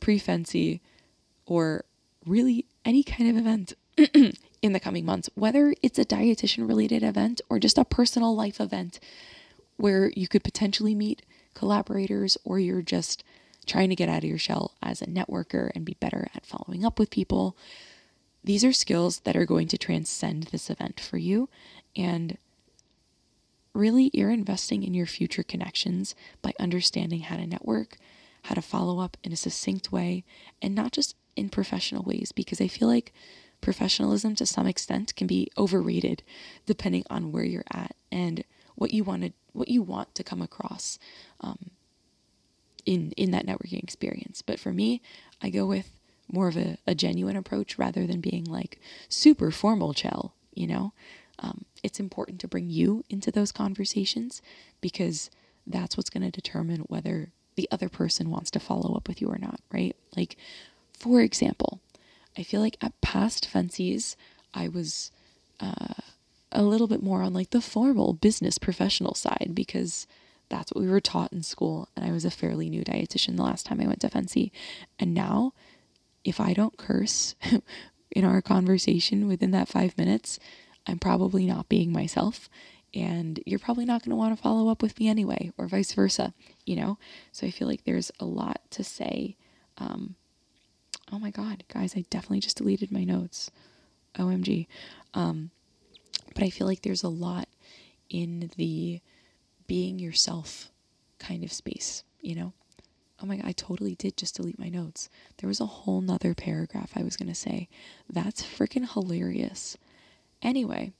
pre 0.00 0.18
FNCE 0.18 0.80
or 1.46 1.84
really 2.26 2.66
any 2.84 3.02
kind 3.02 3.30
of 3.30 3.36
event 3.36 3.72
in 4.62 4.72
the 4.72 4.80
coming 4.80 5.04
months, 5.04 5.30
whether 5.34 5.74
it's 5.82 5.98
a 5.98 6.04
dietitian 6.04 6.68
related 6.68 7.02
event 7.02 7.40
or 7.48 7.58
just 7.58 7.78
a 7.78 7.84
personal 7.84 8.34
life 8.34 8.60
event 8.60 8.98
where 9.76 10.10
you 10.16 10.26
could 10.26 10.42
potentially 10.42 10.94
meet 10.94 11.22
collaborators 11.54 12.36
or 12.44 12.58
you're 12.58 12.82
just 12.82 13.24
trying 13.66 13.88
to 13.88 13.96
get 13.96 14.08
out 14.08 14.18
of 14.18 14.24
your 14.24 14.38
shell 14.38 14.74
as 14.82 15.00
a 15.02 15.06
networker 15.06 15.70
and 15.74 15.84
be 15.84 15.96
better 16.00 16.28
at 16.34 16.46
following 16.46 16.84
up 16.84 16.98
with 16.98 17.10
people. 17.10 17.56
These 18.48 18.64
are 18.64 18.72
skills 18.72 19.20
that 19.24 19.36
are 19.36 19.44
going 19.44 19.68
to 19.68 19.76
transcend 19.76 20.44
this 20.44 20.70
event 20.70 21.00
for 21.00 21.18
you. 21.18 21.50
And 21.94 22.38
really, 23.74 24.10
you're 24.14 24.30
investing 24.30 24.82
in 24.84 24.94
your 24.94 25.04
future 25.04 25.42
connections 25.42 26.14
by 26.40 26.54
understanding 26.58 27.20
how 27.20 27.36
to 27.36 27.46
network, 27.46 27.98
how 28.44 28.54
to 28.54 28.62
follow 28.62 29.00
up 29.00 29.18
in 29.22 29.34
a 29.34 29.36
succinct 29.36 29.92
way, 29.92 30.24
and 30.62 30.74
not 30.74 30.92
just 30.92 31.14
in 31.36 31.50
professional 31.50 32.02
ways, 32.04 32.32
because 32.32 32.58
I 32.58 32.68
feel 32.68 32.88
like 32.88 33.12
professionalism 33.60 34.34
to 34.36 34.46
some 34.46 34.66
extent 34.66 35.14
can 35.14 35.26
be 35.26 35.50
overrated 35.58 36.22
depending 36.64 37.04
on 37.10 37.30
where 37.30 37.44
you're 37.44 37.64
at 37.70 37.94
and 38.10 38.44
what 38.76 38.94
you 38.94 39.04
want 39.04 39.24
to 39.24 39.32
what 39.52 39.68
you 39.68 39.82
want 39.82 40.14
to 40.14 40.24
come 40.24 40.40
across 40.40 40.98
um, 41.42 41.72
in 42.86 43.12
in 43.18 43.30
that 43.32 43.44
networking 43.44 43.82
experience. 43.82 44.40
But 44.40 44.58
for 44.58 44.72
me, 44.72 45.02
I 45.42 45.50
go 45.50 45.66
with 45.66 45.97
more 46.32 46.48
of 46.48 46.56
a, 46.56 46.78
a 46.86 46.94
genuine 46.94 47.36
approach 47.36 47.78
rather 47.78 48.06
than 48.06 48.20
being 48.20 48.44
like 48.44 48.80
super 49.08 49.50
formal 49.50 49.94
chill, 49.94 50.34
you 50.54 50.66
know? 50.66 50.92
Um, 51.40 51.64
it's 51.82 52.00
important 52.00 52.40
to 52.40 52.48
bring 52.48 52.68
you 52.68 53.04
into 53.08 53.30
those 53.30 53.52
conversations 53.52 54.42
because 54.80 55.30
that's 55.66 55.96
what's 55.96 56.10
going 56.10 56.24
to 56.24 56.30
determine 56.30 56.80
whether 56.82 57.30
the 57.56 57.68
other 57.70 57.88
person 57.88 58.30
wants 58.30 58.50
to 58.52 58.60
follow 58.60 58.94
up 58.96 59.08
with 59.08 59.20
you 59.20 59.28
or 59.28 59.38
not, 59.38 59.60
right? 59.72 59.94
Like, 60.16 60.36
for 60.92 61.20
example, 61.20 61.80
I 62.36 62.42
feel 62.42 62.60
like 62.60 62.76
at 62.80 63.00
past 63.00 63.48
FNCEs, 63.52 64.16
I 64.54 64.68
was 64.68 65.10
uh, 65.60 65.94
a 66.52 66.62
little 66.62 66.86
bit 66.86 67.02
more 67.02 67.22
on 67.22 67.34
like 67.34 67.50
the 67.50 67.60
formal 67.60 68.12
business 68.12 68.58
professional 68.58 69.14
side 69.14 69.52
because 69.54 70.06
that's 70.48 70.72
what 70.72 70.82
we 70.82 70.90
were 70.90 71.00
taught 71.00 71.32
in 71.32 71.42
school. 71.42 71.88
And 71.96 72.04
I 72.04 72.12
was 72.12 72.24
a 72.24 72.30
fairly 72.30 72.70
new 72.70 72.82
dietitian 72.82 73.36
the 73.36 73.42
last 73.42 73.66
time 73.66 73.80
I 73.80 73.86
went 73.86 74.00
to 74.00 74.08
FNCE. 74.08 74.50
And 74.98 75.14
now, 75.14 75.52
if 76.24 76.40
I 76.40 76.52
don't 76.52 76.76
curse 76.76 77.34
in 78.10 78.24
our 78.24 78.40
conversation 78.42 79.28
within 79.28 79.50
that 79.52 79.68
five 79.68 79.96
minutes, 79.96 80.38
I'm 80.86 80.98
probably 80.98 81.46
not 81.46 81.68
being 81.68 81.92
myself. 81.92 82.48
And 82.94 83.40
you're 83.44 83.58
probably 83.58 83.84
not 83.84 84.02
going 84.02 84.10
to 84.10 84.16
want 84.16 84.34
to 84.34 84.42
follow 84.42 84.70
up 84.70 84.80
with 84.82 84.98
me 84.98 85.08
anyway, 85.08 85.52
or 85.58 85.66
vice 85.66 85.92
versa, 85.92 86.32
you 86.64 86.74
know? 86.74 86.98
So 87.32 87.46
I 87.46 87.50
feel 87.50 87.68
like 87.68 87.84
there's 87.84 88.10
a 88.18 88.24
lot 88.24 88.62
to 88.70 88.82
say. 88.82 89.36
Um, 89.76 90.14
oh 91.12 91.18
my 91.18 91.30
God, 91.30 91.64
guys, 91.72 91.94
I 91.94 92.04
definitely 92.08 92.40
just 92.40 92.56
deleted 92.56 92.90
my 92.90 93.04
notes. 93.04 93.50
OMG. 94.16 94.66
Um, 95.14 95.50
but 96.34 96.42
I 96.42 96.50
feel 96.50 96.66
like 96.66 96.82
there's 96.82 97.02
a 97.02 97.08
lot 97.08 97.48
in 98.08 98.50
the 98.56 99.00
being 99.66 99.98
yourself 99.98 100.70
kind 101.18 101.44
of 101.44 101.52
space, 101.52 102.04
you 102.20 102.34
know? 102.34 102.52
Oh 103.20 103.26
my 103.26 103.36
God, 103.36 103.46
I 103.46 103.52
totally 103.52 103.94
did 103.94 104.16
just 104.16 104.36
delete 104.36 104.58
my 104.58 104.68
notes. 104.68 105.08
There 105.38 105.48
was 105.48 105.60
a 105.60 105.66
whole 105.66 106.00
nother 106.00 106.34
paragraph 106.34 106.92
I 106.94 107.02
was 107.02 107.16
going 107.16 107.28
to 107.28 107.34
say. 107.34 107.68
That's 108.08 108.42
freaking 108.42 108.92
hilarious. 108.92 109.76
Anyway, 110.40 110.92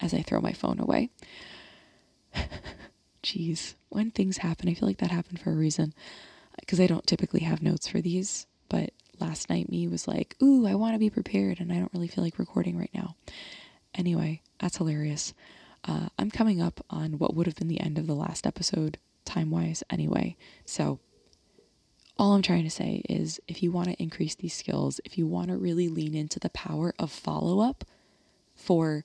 as 0.00 0.12
I 0.12 0.22
throw 0.22 0.40
my 0.40 0.52
phone 0.52 0.80
away, 0.80 1.10
jeez, 3.22 3.74
when 3.90 4.10
things 4.10 4.38
happen, 4.38 4.68
I 4.68 4.74
feel 4.74 4.88
like 4.88 4.98
that 4.98 5.10
happened 5.12 5.40
for 5.40 5.52
a 5.52 5.56
reason. 5.56 5.94
Because 6.58 6.80
I 6.80 6.86
don't 6.86 7.06
typically 7.06 7.40
have 7.40 7.62
notes 7.62 7.86
for 7.86 8.00
these, 8.00 8.46
but 8.68 8.90
last 9.20 9.48
night 9.48 9.70
me 9.70 9.86
was 9.86 10.08
like, 10.08 10.36
ooh, 10.42 10.66
I 10.66 10.74
want 10.74 10.94
to 10.94 10.98
be 10.98 11.10
prepared 11.10 11.60
and 11.60 11.72
I 11.72 11.76
don't 11.76 11.92
really 11.92 12.08
feel 12.08 12.24
like 12.24 12.38
recording 12.38 12.76
right 12.78 12.90
now. 12.94 13.14
Anyway, 13.94 14.42
that's 14.58 14.78
hilarious. 14.78 15.32
Uh, 15.84 16.08
I'm 16.18 16.30
coming 16.30 16.60
up 16.60 16.84
on 16.90 17.18
what 17.18 17.34
would 17.34 17.46
have 17.46 17.56
been 17.56 17.68
the 17.68 17.80
end 17.80 17.98
of 17.98 18.06
the 18.06 18.14
last 18.14 18.46
episode, 18.46 18.98
time 19.24 19.50
wise, 19.50 19.82
anyway. 19.90 20.36
So, 20.64 20.98
all 22.18 22.32
I'm 22.32 22.42
trying 22.42 22.64
to 22.64 22.70
say 22.70 23.02
is 23.08 23.40
if 23.46 23.62
you 23.62 23.70
want 23.70 23.88
to 23.88 24.02
increase 24.02 24.34
these 24.34 24.54
skills, 24.54 25.00
if 25.04 25.18
you 25.18 25.26
want 25.26 25.48
to 25.48 25.56
really 25.56 25.88
lean 25.88 26.14
into 26.14 26.38
the 26.38 26.50
power 26.50 26.94
of 26.98 27.10
follow 27.12 27.60
up 27.60 27.84
for 28.54 29.04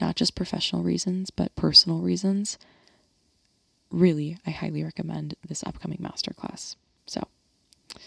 not 0.00 0.16
just 0.16 0.34
professional 0.34 0.82
reasons, 0.82 1.30
but 1.30 1.54
personal 1.56 2.00
reasons, 2.00 2.58
really, 3.90 4.38
I 4.46 4.50
highly 4.50 4.84
recommend 4.84 5.34
this 5.46 5.64
upcoming 5.64 5.98
masterclass. 5.98 6.76
So, 7.06 7.20
all 7.94 8.00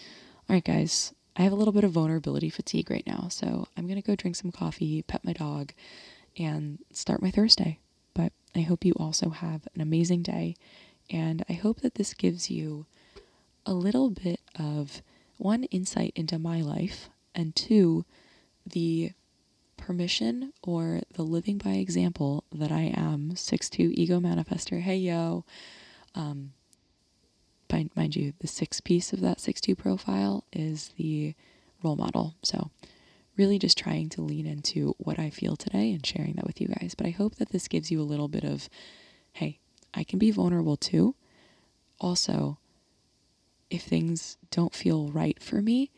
right, 0.48 0.64
guys, 0.64 1.12
I 1.36 1.42
have 1.42 1.52
a 1.52 1.56
little 1.56 1.72
bit 1.72 1.84
of 1.84 1.92
vulnerability 1.92 2.48
fatigue 2.48 2.90
right 2.90 3.06
now, 3.06 3.28
so 3.28 3.66
I'm 3.76 3.86
going 3.86 4.00
to 4.00 4.06
go 4.06 4.14
drink 4.14 4.36
some 4.36 4.52
coffee, 4.52 5.02
pet 5.02 5.24
my 5.24 5.32
dog, 5.32 5.72
and 6.38 6.78
start 6.92 7.22
my 7.22 7.30
Thursday. 7.30 7.78
But 8.14 8.32
I 8.54 8.60
hope 8.60 8.84
you 8.84 8.92
also 8.96 9.30
have 9.30 9.66
an 9.74 9.80
amazing 9.80 10.22
day. 10.22 10.54
And 11.10 11.44
I 11.48 11.54
hope 11.54 11.80
that 11.80 11.96
this 11.96 12.14
gives 12.14 12.50
you 12.50 12.86
a 13.66 13.74
little 13.74 14.10
bit 14.10 14.40
of 14.58 15.02
one, 15.36 15.64
insight 15.64 16.12
into 16.14 16.38
my 16.38 16.60
life, 16.60 17.08
and 17.34 17.54
two, 17.54 18.04
the 18.66 19.12
permission 19.76 20.52
or 20.62 21.00
the 21.14 21.22
living 21.22 21.58
by 21.58 21.72
example 21.72 22.44
that 22.52 22.72
I 22.72 22.92
am 22.96 23.32
6'2 23.34 23.92
ego 23.94 24.20
manifester. 24.20 24.80
Hey, 24.80 24.96
yo. 24.96 25.44
Um, 26.14 26.52
mind, 27.70 27.90
mind 27.96 28.16
you, 28.16 28.32
the 28.38 28.46
sixth 28.46 28.84
piece 28.84 29.12
of 29.12 29.20
that 29.20 29.38
6'2 29.38 29.76
profile 29.76 30.44
is 30.52 30.92
the 30.96 31.34
role 31.82 31.96
model. 31.96 32.36
So 32.42 32.70
really 33.36 33.58
just 33.58 33.76
trying 33.76 34.08
to 34.10 34.22
lean 34.22 34.46
into 34.46 34.94
what 34.98 35.18
I 35.18 35.30
feel 35.30 35.56
today 35.56 35.92
and 35.92 36.06
sharing 36.06 36.34
that 36.34 36.46
with 36.46 36.60
you 36.60 36.68
guys. 36.68 36.94
But 36.96 37.06
I 37.06 37.10
hope 37.10 37.36
that 37.36 37.50
this 37.50 37.68
gives 37.68 37.90
you 37.90 38.00
a 38.00 38.02
little 38.02 38.28
bit 38.28 38.44
of, 38.44 38.68
hey, 39.32 39.58
I 39.92 40.04
can 40.04 40.18
be 40.18 40.30
vulnerable 40.30 40.76
too. 40.76 41.14
Also, 42.00 42.58
if 43.70 43.82
things 43.82 44.36
don't 44.50 44.74
feel 44.74 45.08
right 45.08 45.40
for 45.42 45.62
me, 45.62 45.90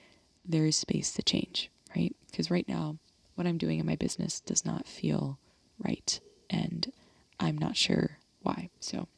there 0.44 0.66
is 0.66 0.76
space 0.76 1.12
to 1.12 1.22
change, 1.22 1.70
right? 1.94 2.14
Because 2.30 2.50
right 2.50 2.68
now, 2.68 2.96
what 3.34 3.46
I'm 3.46 3.58
doing 3.58 3.78
in 3.78 3.86
my 3.86 3.96
business 3.96 4.40
does 4.40 4.64
not 4.64 4.86
feel 4.86 5.38
right. 5.78 6.18
And 6.48 6.92
I'm 7.38 7.58
not 7.58 7.76
sure 7.76 8.18
why. 8.42 8.70
So, 8.80 9.08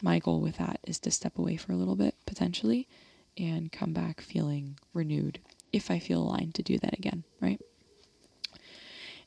my 0.00 0.18
goal 0.18 0.40
with 0.40 0.56
that 0.58 0.80
is 0.84 0.98
to 1.00 1.10
step 1.10 1.38
away 1.38 1.56
for 1.56 1.72
a 1.72 1.76
little 1.76 1.96
bit 1.96 2.14
potentially 2.26 2.88
and 3.36 3.70
come 3.70 3.92
back 3.92 4.20
feeling 4.20 4.78
renewed 4.92 5.38
if 5.72 5.90
I 5.90 5.98
feel 5.98 6.22
aligned 6.22 6.54
to 6.56 6.62
do 6.62 6.78
that 6.78 6.98
again, 6.98 7.24
right? 7.40 7.60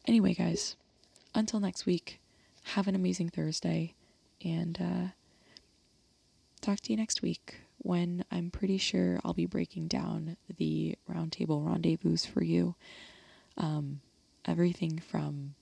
Anyway, 0.05 0.33
guys, 0.33 0.75
until 1.33 1.59
next 1.59 1.85
week, 1.85 2.19
have 2.73 2.87
an 2.87 2.95
amazing 2.95 3.29
Thursday 3.29 3.93
and 4.43 4.79
uh, 4.81 5.07
talk 6.61 6.79
to 6.81 6.91
you 6.91 6.97
next 6.97 7.21
week 7.21 7.55
when 7.85 8.25
I'm 8.31 8.49
pretty 8.49 8.79
sure 8.79 9.19
I'll 9.23 9.35
be 9.35 9.45
breaking 9.45 9.87
down 9.87 10.37
the 10.57 10.95
roundtable 11.07 11.63
rendezvous 11.63 12.17
for 12.17 12.43
you. 12.43 12.73
Um, 13.57 14.01
everything 14.43 14.97
from 14.97 15.53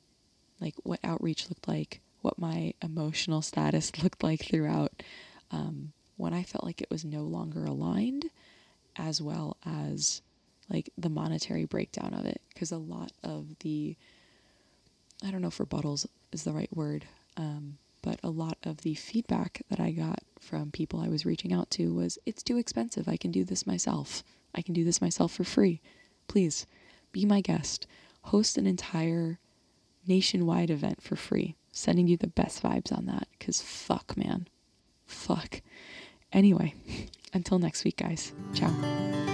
like 0.61 0.75
what 0.83 1.01
outreach 1.03 1.49
looked 1.49 1.67
like, 1.67 1.99
what 2.21 2.39
my 2.39 2.75
emotional 2.81 3.41
status 3.41 3.91
looked 4.03 4.23
like 4.23 4.45
throughout 4.45 5.03
um, 5.51 5.91
when 6.15 6.33
I 6.33 6.43
felt 6.43 6.63
like 6.63 6.81
it 6.81 6.89
was 6.89 7.03
no 7.03 7.23
longer 7.23 7.65
aligned, 7.65 8.29
as 8.95 9.21
well 9.21 9.57
as 9.65 10.21
like 10.69 10.89
the 10.97 11.09
monetary 11.09 11.65
breakdown 11.65 12.13
of 12.13 12.25
it 12.25 12.39
because 12.53 12.71
a 12.71 12.77
lot 12.77 13.11
of 13.21 13.59
the 13.59 13.97
I 15.21 15.29
don't 15.29 15.41
know 15.41 15.49
if 15.49 15.57
rebuttals 15.57 16.05
is 16.31 16.45
the 16.45 16.53
right 16.53 16.73
word, 16.73 17.03
um, 17.35 17.79
but 18.01 18.21
a 18.23 18.29
lot 18.29 18.57
of 18.63 18.77
the 18.77 18.93
feedback 18.95 19.61
that 19.69 19.81
I 19.81 19.91
got 19.91 20.19
from 20.43 20.71
people 20.71 20.99
I 20.99 21.07
was 21.07 21.25
reaching 21.25 21.53
out 21.53 21.69
to 21.71 21.93
was 21.93 22.19
it's 22.25 22.43
too 22.43 22.57
expensive. 22.57 23.07
I 23.07 23.17
can 23.17 23.31
do 23.31 23.43
this 23.43 23.65
myself. 23.65 24.23
I 24.53 24.61
can 24.61 24.73
do 24.73 24.83
this 24.83 25.01
myself 25.01 25.31
for 25.31 25.43
free. 25.43 25.81
Please 26.27 26.67
be 27.11 27.25
my 27.25 27.41
guest. 27.41 27.87
Host 28.23 28.57
an 28.57 28.67
entire 28.67 29.39
nationwide 30.05 30.69
event 30.69 31.01
for 31.01 31.15
free. 31.15 31.55
Sending 31.71 32.07
you 32.07 32.17
the 32.17 32.27
best 32.27 32.61
vibes 32.61 32.95
on 32.95 33.07
that 33.07 33.27
because 33.37 33.61
fuck, 33.61 34.15
man. 34.15 34.47
Fuck. 35.05 35.61
Anyway, 36.31 36.75
until 37.33 37.59
next 37.59 37.83
week, 37.83 37.97
guys. 37.97 38.33
Ciao. 38.53 39.32